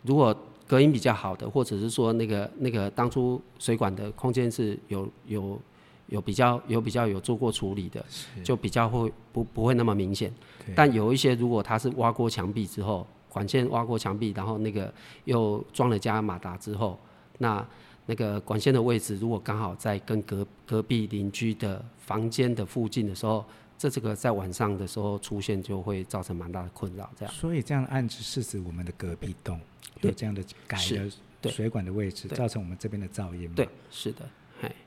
[0.03, 0.37] 如果
[0.73, 5.61] 隔音比较好的，或者是说那个那个当初水管的空间是有有
[6.07, 8.03] 有比较有比较有做过处理的，
[8.43, 10.33] 就比较会不不会那么明显。
[10.75, 14.91] 但有一些如果它是挖过墙壁之后，管线挖过墙壁，然后那个
[15.25, 16.99] 又装了加马达之后，
[17.37, 17.63] 那
[18.07, 23.45] 那个管线的位置如果刚好在跟隔隔壁邻居的房间的附近的时候，
[23.83, 27.11] 这这个在晚上的时候出现就会造成蛮大的困扰。
[27.19, 27.35] 这样。
[27.35, 29.59] 所以这样的案子是指我们的隔壁栋。
[30.01, 30.79] 有这样的改
[31.41, 33.55] 的水管的位置，造成我们这边的噪音吗？
[33.55, 34.23] 对，是的。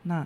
[0.04, 0.26] 那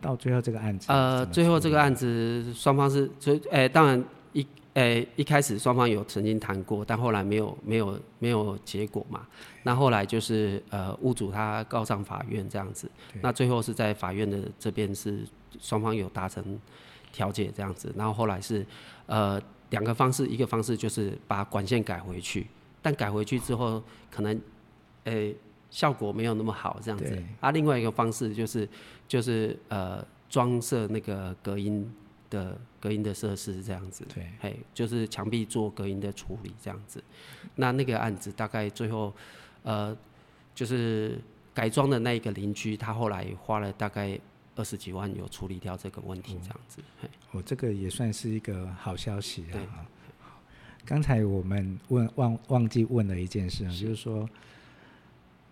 [0.00, 9.24] 到最后这个案子，呃，最后这个案子双方是，所以，哎，当然一，哎，一开始双方有曾经谈过，但后来没有，没有，没有结果嘛。
[9.62, 12.90] 那后来就是，呃，屋主他告上法院这样子，
[13.20, 15.24] 那最后是在法院的这边是
[15.60, 16.58] 双方有达成
[17.16, 18.64] 调解这样子，然后后来是，
[19.06, 22.46] 呃，两个方式，一个方式就是把管线改回去。
[22.82, 24.38] 但改回去之后，可能，
[25.04, 25.36] 诶、欸，
[25.70, 27.22] 效果没有那么好，这样子。
[27.40, 28.68] 啊，另外一个方式就是，
[29.08, 31.90] 就是呃，装设那个隔音
[32.28, 37.02] 的隔音的设施这样子，对，嘿，就是墙壁做隔音的处理这样子。
[37.54, 39.10] 那那个案子大概最后，
[39.62, 39.96] 呃，
[40.54, 41.18] 就是
[41.54, 44.20] 改装的那一个邻居，他后来花了大概
[44.56, 46.82] 二十几万有处理掉这个问题这样子。
[47.02, 49.86] 哦，哦，这个也算是一个好消息啊。
[50.84, 54.28] 刚才我们问忘忘记问了一件事，是就是说，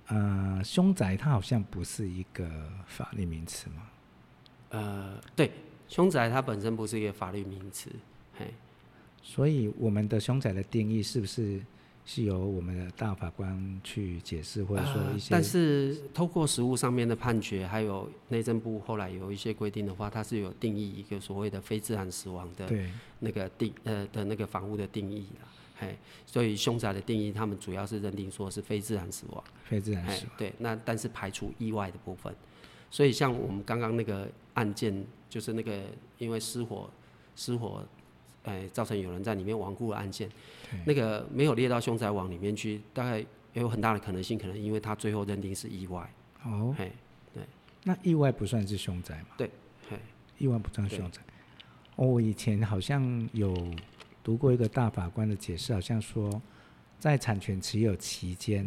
[0.08, 3.82] 呃，凶宅它好像不是一个法律名词嘛？
[4.70, 5.52] 呃，对。
[5.86, 7.90] 凶宅它本身不是一个法律名词，
[8.38, 8.46] 嘿，
[9.22, 11.60] 所以我们的凶宅的定义是不是
[12.06, 15.28] 是由我们的大法官去解释，或者说一些？
[15.30, 22.70] 但是透过实务上面的判决，还有内政部后来有一些规定的话，它是有定义一个所谓的非自然死亡的
[23.20, 32.34] 那个定呃的那个房屋的定义啦，嘿，所以凶宅的定义，他们主要是认定说是非自然死亡，非自然死亡，对，那但是排除意外的部分。
[32.90, 35.80] 所以像我们刚刚那个案件，就是那个
[36.18, 36.88] 因为失火，
[37.34, 37.82] 失火，
[38.44, 40.28] 哎，造成有人在里面亡故的案件，
[40.86, 46.08] 那个没有列到凶宅网里面去，大概也有很大的可能性，可能因为他最后认定是意外。
[46.44, 46.92] 哦，嘿，
[47.32, 47.42] 对，
[47.82, 49.28] 那意外不算是凶宅吗？
[49.36, 49.50] 对，
[49.88, 49.98] 嘿，
[50.38, 51.20] 意外不算凶宅。
[51.96, 53.54] 哦，我以前好像有
[54.22, 56.42] 读过一个大法官的解释，好像说
[56.98, 58.66] 在产权持有期间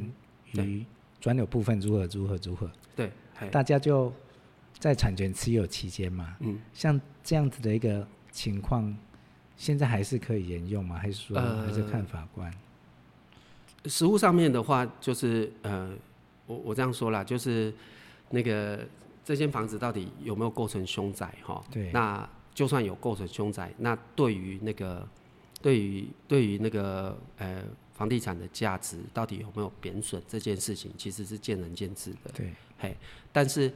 [0.54, 0.86] 与
[1.20, 2.72] 转有部分如何如何如何。
[2.96, 3.12] 对。
[3.52, 4.12] 大家就
[4.80, 8.98] 在产权持有期间嘛，嗯，像这样子的一个情况，
[9.58, 10.98] 现在还是可以沿用吗？
[10.98, 12.50] 还是说还是看法官？
[13.84, 15.94] 呃，实物上面的话，就是呃，
[16.46, 17.74] 我我这样说啦，就是
[18.30, 18.88] 那个
[19.26, 21.34] 这间房子到底有没有构成凶宅？
[21.44, 25.06] 哈，对，那就算有构成凶宅，那对于那个
[25.62, 27.64] 对于对于那个呃。
[27.98, 32.30] 房地产的价值到底有没有贬损这件事情，其实是见仁见智的。
[32.32, 32.96] 对，嘿，
[33.34, 33.74] 但是，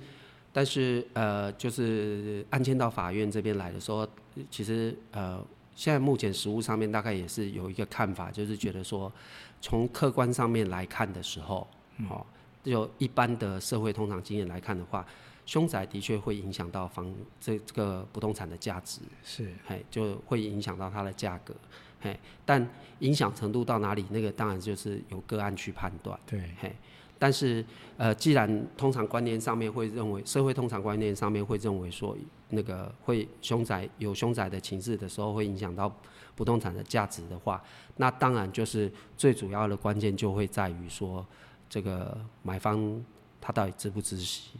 [0.53, 4.07] 但是，呃，就是案件到法院这边来的时候，
[4.51, 5.43] 其实，呃，
[5.81, 9.11] 现在目前实物上面大概也是有一个看法，就是觉得说，
[9.59, 11.67] 从客观上面来看的时候，
[12.07, 12.23] 哦，
[12.63, 15.03] 就一般的社会通常经验来看的话，
[15.43, 21.51] 凶宅的确会影响到房这这个不动产的价值，是，嘿，就会影响到它的价格。
[21.99, 22.15] 嘿，
[22.45, 26.19] 但影响程度到哪里，那个当然就是由个案去判断。
[26.27, 26.75] 对，嘿，
[27.21, 27.63] 但是
[27.97, 32.17] 呃，既然通常观念上面会认为，社会通常观念上面会认为说，
[32.49, 35.95] 那个会凶宅有凶宅的情势的时候，会影响到
[36.35, 37.61] 不动产的价值的话，
[37.97, 41.23] 那当然就是最主要的关键就会在于说，
[41.69, 42.99] 这个买方
[43.39, 44.53] 他到底知不知悉，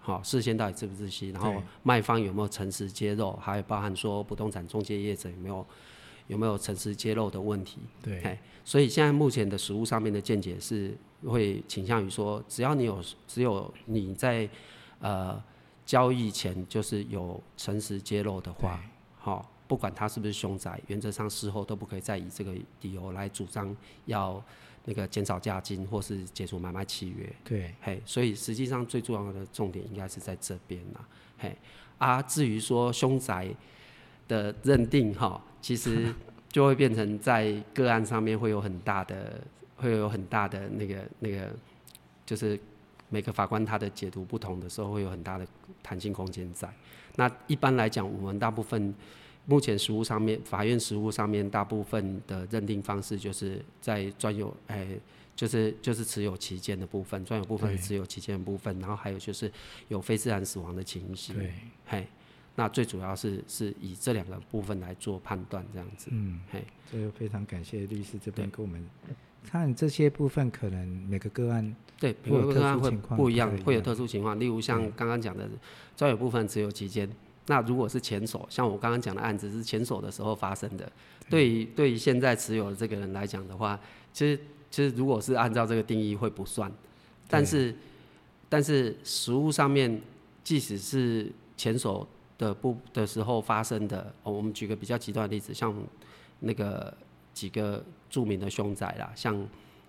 [0.00, 5.66] 好，事先到底知不知悉，然后卖方有没有诚实揭露，还有包含说不动产中介业者有没有。
[6.28, 7.78] 有没有诚实揭露的问题？
[8.00, 14.48] 对，所以现在目前的实物上面的见解是会倾向于说，只要你有，只有你在
[15.00, 15.42] 呃
[15.84, 18.80] 交易前就是有诚实揭露的话，
[19.18, 24.42] 好，不管他是不是凶宅，原则上事后都不可以再以这个理由来主张要
[24.84, 27.30] 那个减少价金或是解除买卖契约。
[27.42, 31.56] 对，嘿，所以实际上最重要的重点应该是在这边啦，嘿，
[31.96, 33.48] 啊，至于说凶宅
[34.28, 35.42] 的认定哈。
[35.60, 36.14] 其实
[36.48, 39.40] 就会变成在个案上面会有很大的，
[39.76, 41.50] 会有很大的那个那个，
[42.24, 42.58] 就是
[43.08, 45.46] 每个法官他的解读不同的时候，会有很大的
[45.82, 46.72] 弹性空间在。
[47.16, 48.94] 那一般来讲，我们大部分
[49.46, 54.86] 目前实务上面，法院实务上面大部分的认定方式，就是在专有哎，
[55.34, 59.50] 就是就是持有期间的部分，专有部分持有期间的部分，然后还有就是
[59.88, 61.36] 有非自然死亡的情形。
[61.36, 61.52] 对，
[61.86, 62.06] 嘿。
[62.58, 66.08] 那最主要是是以这两个部分来做判断，这样子。
[66.10, 68.84] 嗯，嘿，这个非常感谢律师这边给我们
[69.48, 74.40] 看这些部分，可能每个个案对每个个案会不一样，会有特殊情况。
[74.40, 75.48] 例如像刚刚讲的
[75.96, 77.08] 专有部分持有期间，
[77.46, 80.90] 那如果是前手，像我刚刚讲的案子是前手的时候发生的，
[81.30, 83.78] 对于对于现在持有的这个人来讲的话，
[84.12, 86.68] 其实其实如果是按照这个定义会不算，
[87.28, 87.72] 但是
[88.48, 90.02] 但是实物上面，
[90.42, 92.04] 即使是前手。
[92.38, 95.74] 的不的时候发生的，哦，我们举个比较极端的例子，像
[96.38, 96.96] 那个
[97.34, 99.46] 几个著名的凶宅啦，像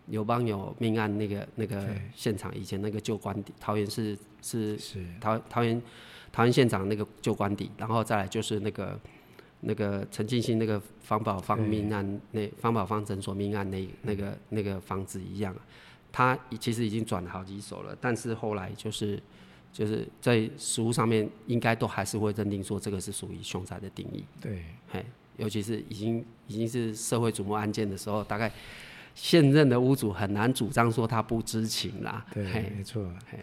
[0.08, 5.80] 刘邦有命案那个那个现场，以前那个旧官邸，桃园是是是桃桃园
[6.32, 9.00] 桃园县长那个旧官邸，然后再来就是那个
[9.60, 15.56] 那个陈进兴那个方宝芳命案那方宝芳诊所命案那那个那个房子一样，
[16.12, 19.22] 他其实已经转了好几手了，但是后来就是。
[19.72, 24.24] 就是在实物上面，应该都还是会认定说这个是属于凶宅的定义。
[24.42, 25.06] 对，嘿，
[25.38, 28.52] 尤其是已经已经是社会瞩目案件的时候，大概
[29.16, 32.26] 现任的屋主很难主张说他不知情啦。
[32.34, 32.44] 对，
[32.76, 33.10] 没错。
[33.30, 33.40] 嘿，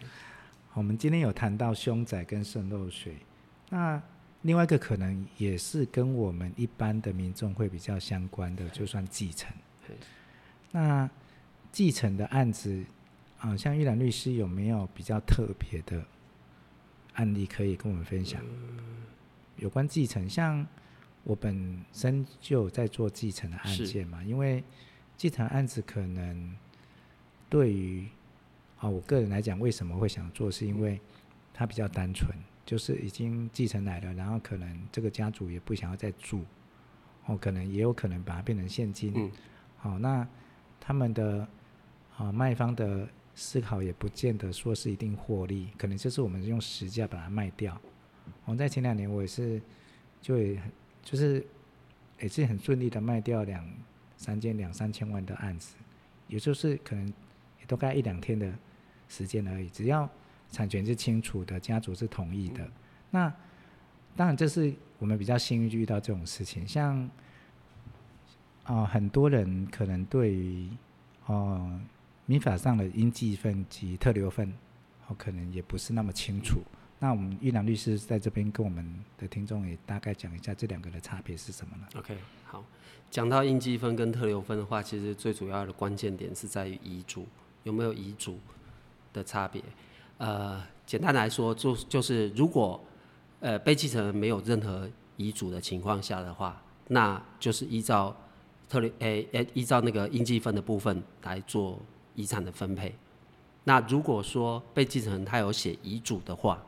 [0.73, 3.15] 我们今天有谈到凶宅跟渗漏水，
[3.69, 4.01] 那
[4.43, 9.51] 另外一个可能也是跟我们一般的民众会比较相关的，就算继承。
[10.71, 11.09] 那
[11.71, 12.83] 继承的案子
[13.39, 16.03] 啊，像玉兰律师有没有比较特别的
[17.17, 18.41] 案例可以跟我们分享？
[19.57, 20.65] 有关继承，像
[21.23, 24.63] 我本身就有在做继承的案件嘛，因为
[25.15, 26.55] 继承案子可能
[27.49, 28.07] 对于
[28.77, 31.01] 啊我个人来讲，为什么会想做，是因为
[31.53, 32.31] 它比较单纯，
[32.65, 36.45] 就是已经继承来了，然后可能这个家族也不想要再住，
[37.25, 39.31] 哦，可能也有可能把它变成现金，嗯，
[39.77, 40.27] 好，那
[40.79, 41.47] 他们的
[42.15, 47.79] 啊卖方的思考也不见得说是一定获利，可能就是我们用实价把它卖掉。
[48.43, 49.61] 我在前两年我也是
[50.21, 50.61] 就也
[51.01, 51.45] 就是
[52.19, 53.65] 也是很顺利的卖掉两
[54.17, 55.75] 三件两三千万的案子，
[56.27, 57.07] 也就是可能
[57.59, 58.51] 也都该一两天的
[59.07, 60.09] 时间而已，只要。
[60.49, 62.65] 产权是清楚的，家族是同意的。
[63.11, 63.29] 那
[64.15, 66.65] 当然，这是我们比较幸运遇到这种事情。
[66.65, 67.09] 像
[68.63, 70.69] 啊、很多人可能对于
[71.25, 71.77] 哦、
[72.27, 74.53] 民法上的应继分及特留分，
[75.07, 76.59] 哦可能也不是那么清楚。
[76.99, 78.85] 那我们玉兰律师在这边跟我们
[79.17, 82.63] 的听众也大概讲一下这两个的差别是什么呢？OK，好，
[83.09, 87.25] 讲到应继分跟特留分的话，其实最主要的关键点是在于遗嘱
[87.63, 88.39] 有没有遗嘱
[89.13, 89.63] 的差别。
[90.17, 92.83] 呃，简单来说，就就是如果
[93.39, 98.13] 呃被继承人没有任何遗嘱的情况下的话，那就是依照
[98.67, 101.79] 特留诶诶依照那个应继分的部分来做
[102.17, 102.93] 遗产的分配。
[103.63, 106.61] 那如果说被继承人他有写遗嘱的话，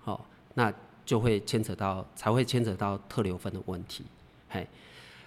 [0.00, 0.72] 好、那
[1.04, 4.02] 就会牵扯到才会牵扯到特留分的问题。
[4.48, 4.66] 嘿，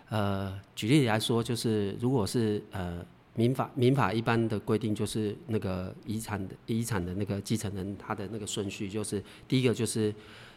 [0.09, 3.05] 呃，举例来说，就是如果是呃。
[3.37, 10.15] 民法民法一般的规定就是那个遗产的遗产的那个继承人，他的那个顺序就是第一个就是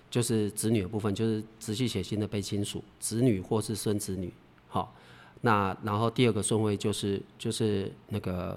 [0.09, 4.33] 就是子女的部分，就是直系血亲的被亲属，子女或是孙子女，
[4.68, 4.94] 好，
[5.40, 8.57] 那然后第二个顺位就是就是那个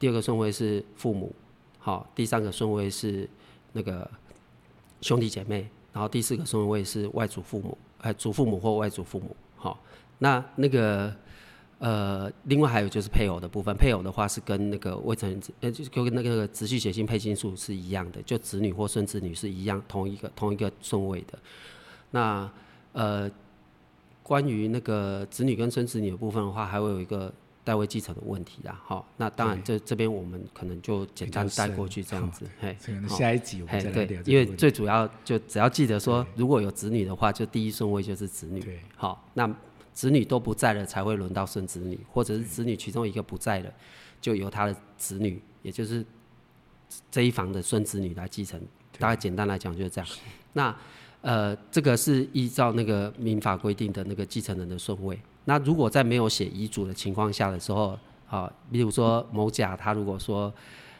[0.00, 1.32] 第二个顺位是父母，
[1.78, 3.28] 好，第三个顺位是
[3.72, 4.10] 那个
[5.00, 9.80] 兄弟姐妹，然后第四个顺位是外祖父母，哎，祖父母或外祖父母，好，
[10.18, 11.14] 那那个。
[11.82, 21.38] 呃，另外还有就是配偶的部分，配偶的话是跟那个未成年子，呃，就跟那个直系血亲配亲属是一样的，就子女或孙子女是一样，同一个同一个顺位的。
[22.10, 22.46] 那
[22.92, 23.30] 呃，
[24.22, 27.32] 关于那个子女跟孙子女的部分的话，还会有一个
[27.64, 28.80] 代位继承的问题啦。
[28.84, 32.44] 好，那当然这这边我们可能就简单带过去这样子。
[32.60, 32.76] 嘿，
[33.08, 34.22] 下一集我们再来聊。
[34.24, 38.60] 因为最主要就只要记得说，如果有子女的话，就第一顺位就是子女。
[38.60, 39.52] 对，好，那。
[39.92, 43.70] 子女都不在了，才会轮到孙子女，或者是子女其中一个不在了，
[44.20, 46.02] 就由他的子女，也就是
[47.10, 48.58] 这一房的孙子女来继承。
[48.98, 50.10] 大概简单来讲就是这样。
[50.52, 50.74] 那
[51.22, 55.20] 呃，这个是依照那个民法规定的那个继承人的顺位。
[55.50, 60.54] 那如果在没有写遗嘱的情况下的时候，啊，比如说某甲他如果说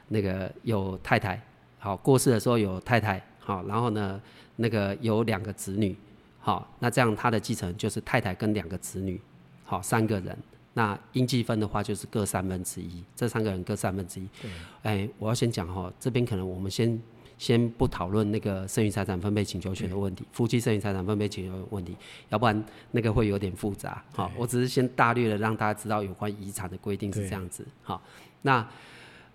[0.09, 1.41] 那个有太太，
[1.79, 4.21] 好过世的时候有太太，好，然后呢
[4.57, 5.97] 那个有两个子女。
[6.41, 9.21] 好，那这样他的继承就是太太跟两个子女，
[9.63, 10.37] 好，三个人。
[10.73, 14.29] 那应继分的话就是各三分之一，这三个人各三分之一。
[14.43, 14.51] 对。
[14.83, 17.01] 哎，我要先讲哈，这边可能我们先
[17.41, 21.97] 先不讨论那个剩余财产分配请求权的问题，夫妻剩余财产分配请求问题，
[22.29, 24.05] 要不然那个会有点复杂。
[24.13, 27.67] 好，我只是先大略的让大家知道有关遗产的规定是这样子。
[27.83, 28.03] 好，
[28.43, 28.69] 那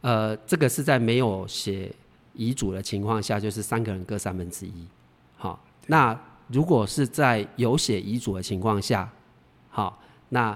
[0.02, 1.92] 呃，这个是在没有写
[2.34, 4.88] 遗嘱的情况下，就是三个人各三分之一。
[5.36, 6.16] 好，那。
[6.50, 9.12] 如果是在有写遗嘱的情况下，
[9.68, 10.52] 好，那，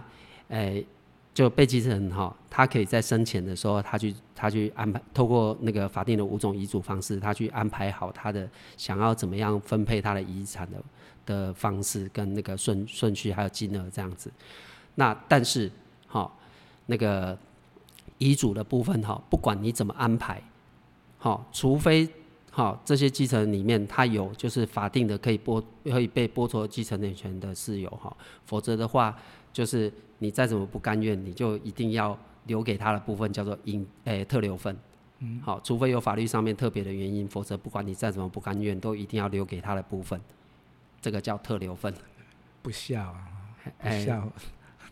[0.49, 0.85] 诶、欸，
[1.33, 10.83] 就被继承人哈，他可以在生前的时候，他去他去安排，透过那个法定的五种遗嘱方式，他去安排好他的想要怎么样分配他的遗产的
[11.25, 14.31] 的方式跟那个顺顺序还有金额这样子。
[14.95, 15.71] 那但是，
[16.07, 16.29] 哈，
[16.87, 17.37] 那个
[18.17, 20.41] 遗嘱的部分哈，不管你怎么安排，
[21.17, 22.09] 好，除非。
[22.51, 29.15] 好，这些继承人里面，他有就是法定的可以剥可以被剥夺继承人权的事由哈，否则的话，
[29.53, 34.77] 就是你再怎么不甘愿，你就一定要留给他的部分叫做应诶、欸、特留份。
[35.19, 40.21] 嗯，好，除非有法律上面特别的原因，否则不管你再怎么不甘愿，都一定要留给他的部分，
[41.01, 41.93] 这个叫特留份。
[42.61, 43.27] 不孝啊，
[43.81, 44.21] 不孝。
[44.21, 44.31] 欸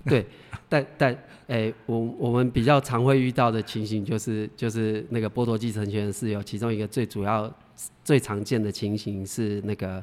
[0.06, 0.26] 对，
[0.70, 1.14] 但但
[1.48, 7.52] 诶、欸，我我们比较常会遇到的情形就是就是那个剥夺继承权的事由，其中一个最主要
[8.06, 10.02] 最常见的情形是那个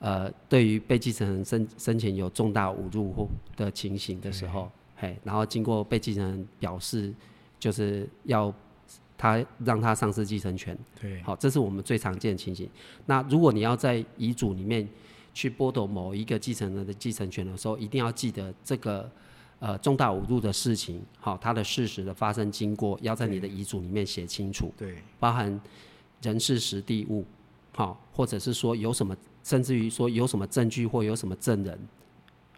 [0.00, 7.12] 呃，对于被继承人生生前有重大侮辱或的情形的时候，嘿，然后经过被继承人表示，
[7.58, 8.54] 就是要
[9.16, 12.68] 他让他丧失继承权，对，好，这是我们最常见的情形。
[13.06, 14.88] 那如果你要在遗嘱里面
[15.34, 19.10] 去剥夺某一个继承人的继承权的时候，一定要记得这个
[19.58, 25.60] 呃重大侮辱的事情，好，它的事实的发生经过要在你的遗嘱里面写清楚，对，包含
[26.22, 27.24] 人事时地物，
[27.74, 29.16] 好，或者是说有什么，
[29.48, 31.78] 甚至于说有什么证据或有什么证人，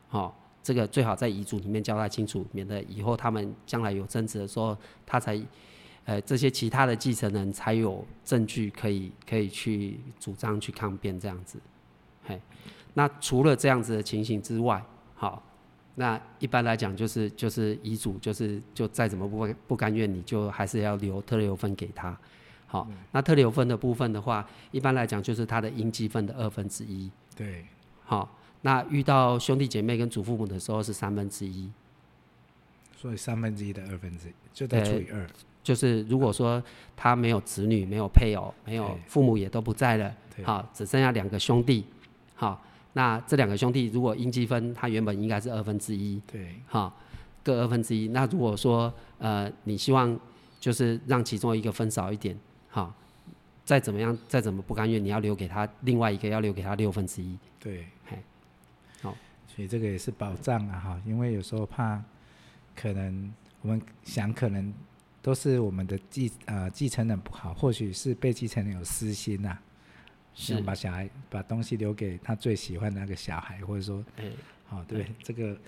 [0.09, 0.37] 好。
[0.63, 4.77] 这个最好在遗嘱里面交代清楚，免得以后他们将来有争执的时候，
[5.07, 5.41] 他才，
[6.05, 11.59] 呃，这些其他的继承人才有证据可以可以去主张去抗辩这样子，
[12.25, 12.39] 嘿，
[12.93, 14.85] 那除了这样子的情形之外，
[15.15, 15.43] 好，
[15.95, 22.17] 那一般来讲就是就是遗嘱就是就再怎么不不甘愿，你就还是要留特留分给他，
[22.71, 27.67] 好，嗯、那特留分的部分的话，一般来讲就是他的应积分的二分之一，对，
[28.05, 28.37] 好。
[28.63, 31.71] 那遇到兄弟姐妹跟祖父母的时候是三分之一，
[32.95, 35.27] 所以三分之一的二分之一就再除以二，
[35.63, 36.63] 就是如果说
[36.95, 40.15] 他没有子女、没有配偶、没有父母也都不在了，
[40.45, 41.87] 好，只剩下两个兄弟，
[42.35, 42.63] 好，
[42.93, 46.95] 那这两个兄弟如果应积分，他原本应该是二分之一，对，好，
[47.43, 48.09] 各二分之一。
[48.09, 50.21] 那如果说呃你希望
[50.61, 52.39] 就是让其中一个分少一点，
[52.71, 52.95] 好，
[53.65, 57.85] 再怎么样再怎么不甘愿，你要留给他另外一个要留给他六分之一，对。
[59.03, 59.17] 好。
[59.53, 62.01] 所以这个也是保障啊，哈，因为有时候怕，
[62.77, 64.73] 可能我们想可能
[65.21, 69.63] 都是我们的继呃继承人不好，或许是被继承人有私心呐、啊，
[70.35, 74.31] 想把小孩把东西留给他最喜欢的那个小孩，或者说，哎，
[74.67, 75.15] 好，对，对？
[75.25, 75.59] 这个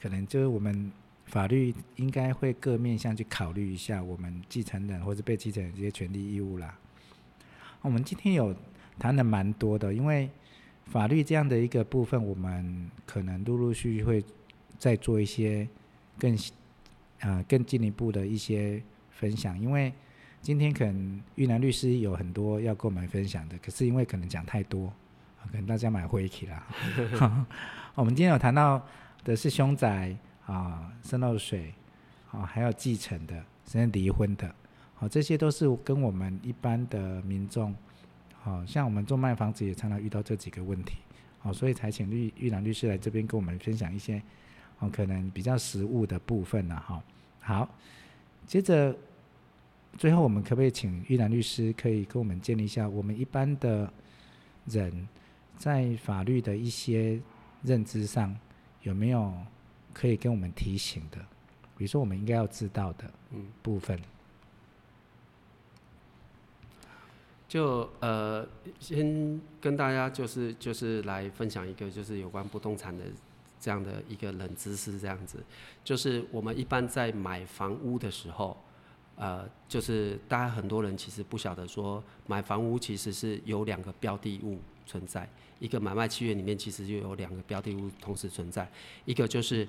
[0.00, 0.90] 可能就是我们
[1.26, 6.78] 法律应该会各面向去考虑一下我们继承人或者被继承人这些权利义务啦。
[7.80, 8.54] 我们今天有
[8.98, 10.30] 谈的蛮多的，因为。
[10.86, 14.22] 法律这样的一个部分，我们可能陆陆续续会
[14.78, 15.66] 再做一些
[16.18, 16.36] 更
[17.20, 19.58] 啊、更进一步的一些分享。
[19.58, 19.90] 因为
[20.42, 24.92] 今天可能玉南律师有很多要跟我们分享的，可是因为可能讲太多，
[25.44, 26.66] 可能大家买回去了。
[27.94, 28.84] 我们今天有谈到
[29.22, 30.14] 的是凶宅
[30.52, 31.72] 啊、渗漏水
[32.30, 34.54] 啊，还有继承的，甚至离婚的，
[34.94, 37.74] 好，这些都是跟我们一般的民众。
[38.44, 40.96] 好像我们做卖房子也常常遇到这几个问题，
[41.38, 44.20] 好，所以才请律玉兰律师来这边跟我们分享一些，
[44.80, 47.00] 哦，可能比较实务的部分呢，哈。
[47.40, 47.68] 好，
[48.44, 48.92] 接着
[49.96, 53.92] 最后我们可不可以请玉兰律师可以跟我们建立一下，我们一般的
[54.66, 55.06] 人
[55.56, 57.20] 在法律的一些
[57.62, 58.36] 认知上
[58.82, 59.32] 有没有
[59.92, 61.18] 可以跟我们提醒的？
[61.76, 63.10] 比如说我们应该要知道的
[63.62, 63.96] 部分。
[63.98, 64.02] 嗯
[67.52, 68.48] 就呃，
[68.80, 73.04] 先跟大家就是就是来分享一个就是有关不动产的
[73.60, 75.44] 这样的一个冷知识，这样子，
[75.84, 78.56] 就是我们一般在买房屋的时候，
[79.16, 85.28] 呃，就是大家很多人其实不晓得说，买房屋其实是有两个标的物存在，
[85.62, 88.68] 一个买卖契约里面其实就有两个标的物同时存在，
[89.04, 89.66] 一个就是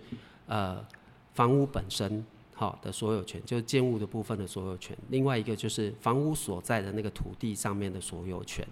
[0.48, 0.86] 呃
[1.34, 2.26] 房屋本身。
[2.56, 8.66] 好的所有权就是建物的部分的所有权，另外一个就是房屋所在的那个土地上面的所有权。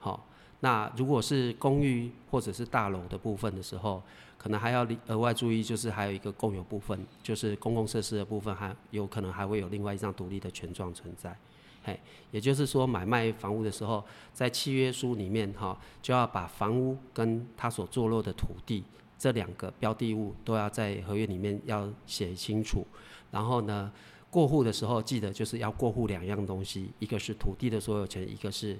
[0.00, 0.26] 好，
[0.58, 4.02] 那如果是公寓或者是大楼的部分的时候，
[4.36, 11.34] 可能还要额外注意，就是还有一个共有部分，就是公共设施的部分，还有可能还会有另外一张独立的权状存在。
[11.82, 11.98] 嘿，
[12.30, 18.84] 也就是说买卖房屋的时候，在契约书里面哈，就要把房屋跟它所坐落的土地
[19.18, 22.86] 这两个标的物都要在合约里面要写清楚。
[23.30, 23.92] 然后呢，
[24.30, 28.78] 过户的时候记得就是要过户两样东西，一个是土地的所有权，一个是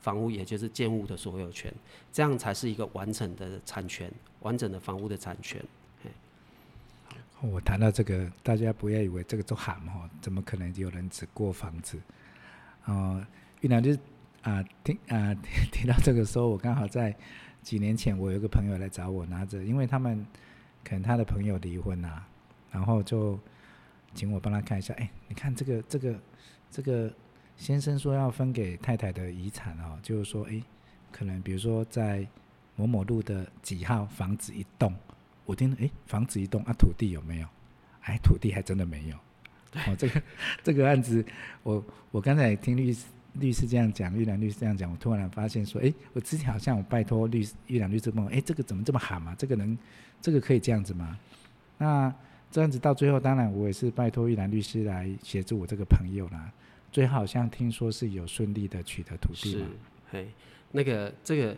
[0.00, 1.72] 房屋，也就是建物的所有权，
[2.12, 5.64] 这样才是一个完整的产权，完整的房屋的产权。
[7.40, 11.98] 我谈到这个，大家不要以为这个都喊哦，怎么可能有人只过房子？
[12.86, 13.24] 哦，
[13.60, 13.98] 玉兰就是
[14.42, 15.34] 啊、听啊、
[15.72, 17.14] 提、到这个时候，我刚好在
[17.62, 20.26] 几年前，我有一个朋友来找我拿着，因为他们
[20.82, 22.26] 可能他的朋友离婚啊，
[22.70, 23.38] 然后就。
[24.16, 26.14] 请我帮他看一下，哎，你看这个这个
[26.70, 27.12] 这个
[27.56, 30.62] 先生说要分给太太的遗产哦，就是说，哎，
[31.10, 32.24] 可能比如说在
[32.76, 34.94] 某某路的几号房子一栋，
[35.44, 37.48] 我听，哎，房子一栋啊，土地有没有？
[38.02, 39.16] 哎，土地还真的没有。
[39.86, 40.22] 哦，这个
[40.62, 41.24] 这个案子，
[41.62, 43.04] 我我刚才听律师
[43.34, 49.34] 律师这样讲，玉兰律师这样讲，我突然发现说，哎，我之前好像我拜托律师玉兰律师问我，哎，这个怎么这么喊嘛？
[49.36, 49.76] 这个能，
[50.20, 51.18] 这个可以这样子吗？
[51.78, 52.14] 那。
[52.50, 56.52] 这样子到最后，当然我也是拜托玉兰律师来协助我这个朋友啦。
[56.92, 59.66] 最后好像听说是有顺利的取得土地嘛。
[59.66, 59.66] 是，
[60.12, 60.28] 嘿，
[60.70, 61.56] 那个这个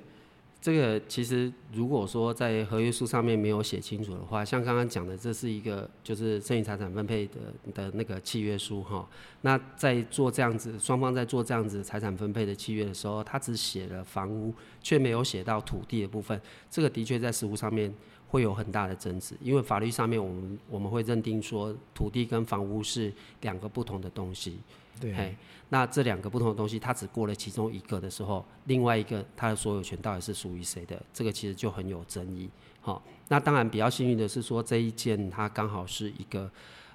[0.61, 7.35] 这个其实如果说在合约书上面没有写清楚的话，像刚刚讲的，这是一个就是剩余财产分配的
[7.73, 9.09] 的那个契约书哈。
[9.43, 14.53] 那在做这样子，双方在做这样子财产分配的契约的时候，他只写了房屋，
[14.83, 16.41] 却没有写到土地的部分。
[16.69, 17.95] 这个的确在实物上面
[18.29, 24.59] 会有很大的争执，因为法律上面我们我们会认定说土地跟房屋是两个不同的东西。
[25.01, 25.37] 对。
[25.69, 31.03] 那这两个不同的东西，它只过了其中一个的时候，另外一个它的所有权到底是属于谁的？
[31.13, 32.49] 这个其实就很有争议。
[32.81, 36.49] 好，那当然比较幸运的是说这一件它刚好是一个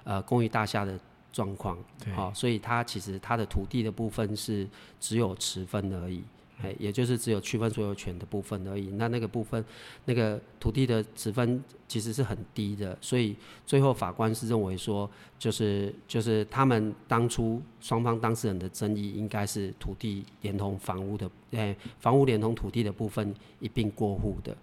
[0.04, 0.98] 呃公寓大厦的
[1.30, 1.76] 状况，
[2.14, 4.66] 好，所以它其实它的土地的部分是
[4.98, 6.24] 只有持分而已。
[6.62, 8.90] 哎，也就是只有区分所有权的部分而已。
[8.92, 9.64] 那那个部分，
[10.04, 13.34] 那个土地的值分其实是很低的，所以
[13.66, 24.56] 最后法官是认为说，就是就是他们当初双方当事人的争议，应该是土地连同房屋的，哎，房屋连同土地的部分一并过户的。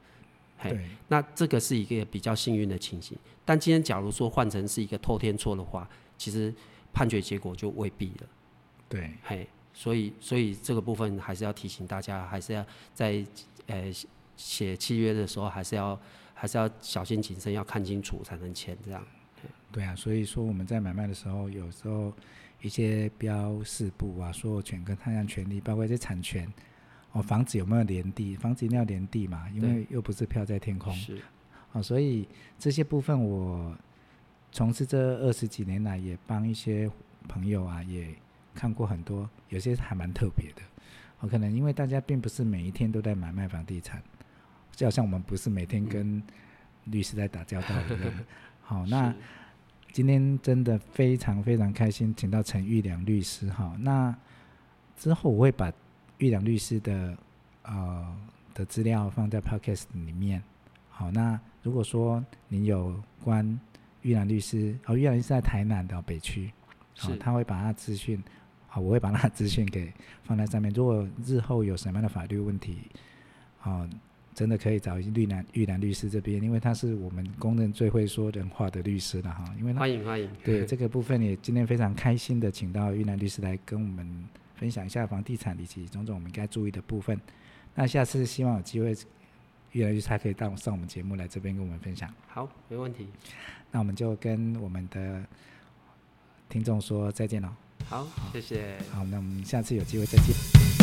[0.57, 0.77] 嘿，
[1.07, 3.17] 那这个是一个比较幸运的情形。
[3.45, 6.53] 但今天假如说换成是一个偷天错的话，其实
[6.91, 8.27] 判决结果就未必了。
[8.89, 9.47] 对，嘿。
[9.79, 13.25] 所以，所以这个部分还是要提醒大家，还是要在
[13.67, 13.89] 呃
[14.35, 15.97] 写契约的时候，还是要
[16.33, 19.01] 还是要小心谨慎，要看清楚才能签这样。
[19.71, 22.11] 对啊，所以说我们在买卖的时候，有时候
[22.61, 26.45] 一些标示部啊，所有权跟他人权利，包括一些产权，
[27.13, 28.35] 哦，房子有没有连地？
[28.35, 30.93] 房子一定要连地嘛，因为又不是飘在天空。
[30.93, 31.21] 是。
[31.71, 32.27] 哦，所以
[32.57, 33.73] 这些部分我
[34.51, 36.91] 从事这二十几年来，也帮一些
[37.29, 38.13] 朋友啊，也。
[38.53, 40.61] 看过很多，有些还蛮特别的。
[41.19, 44.01] 我可能因为大家并不是每一天都在买卖房地产，
[44.71, 46.21] 就好像我们不是每天跟
[46.85, 48.13] 律师在打交道一样。
[48.61, 49.13] 好，那
[49.91, 53.49] 今天真的非常非常开心，请到陈玉良律师。
[53.49, 54.15] 哈，那
[54.95, 55.71] 之后我会把
[56.19, 57.17] 玉良律师的
[57.63, 58.17] 呃
[58.53, 60.41] 的资料放在 Podcast 里面。
[60.89, 63.59] 好，那如果说您有关
[64.03, 66.51] 玉良律师，哦，玉良律师在台南的北区，
[66.99, 68.21] 好，他会把他资讯。
[68.67, 69.91] 好，我会把那资讯给
[70.23, 70.71] 放在上面。
[70.73, 72.77] 如果日后有什么样的法律问题，
[73.61, 73.89] 啊，
[74.35, 79.43] 真的可以找玉南玉兰律师这边，因为他是我们公认最会说人话的律师了哈。
[79.57, 80.29] 因为他欢迎欢迎。
[80.45, 84.07] 对这个部分也今天非常开心的请到玉兰律师来跟我们
[84.55, 87.19] 分享一下房地产以及种种我们应该注意的部分。
[87.73, 88.95] 那下次希望有机会
[89.71, 92.07] 玉兰律师还可以到上我们节目来这边跟我们分享。
[92.27, 93.07] 好，没问题。
[93.71, 95.23] 那我们就跟我们的
[96.49, 97.55] 听众说再见了。
[97.87, 98.77] 好，谢谢。
[98.91, 100.78] 好，那我们下次有机会再见。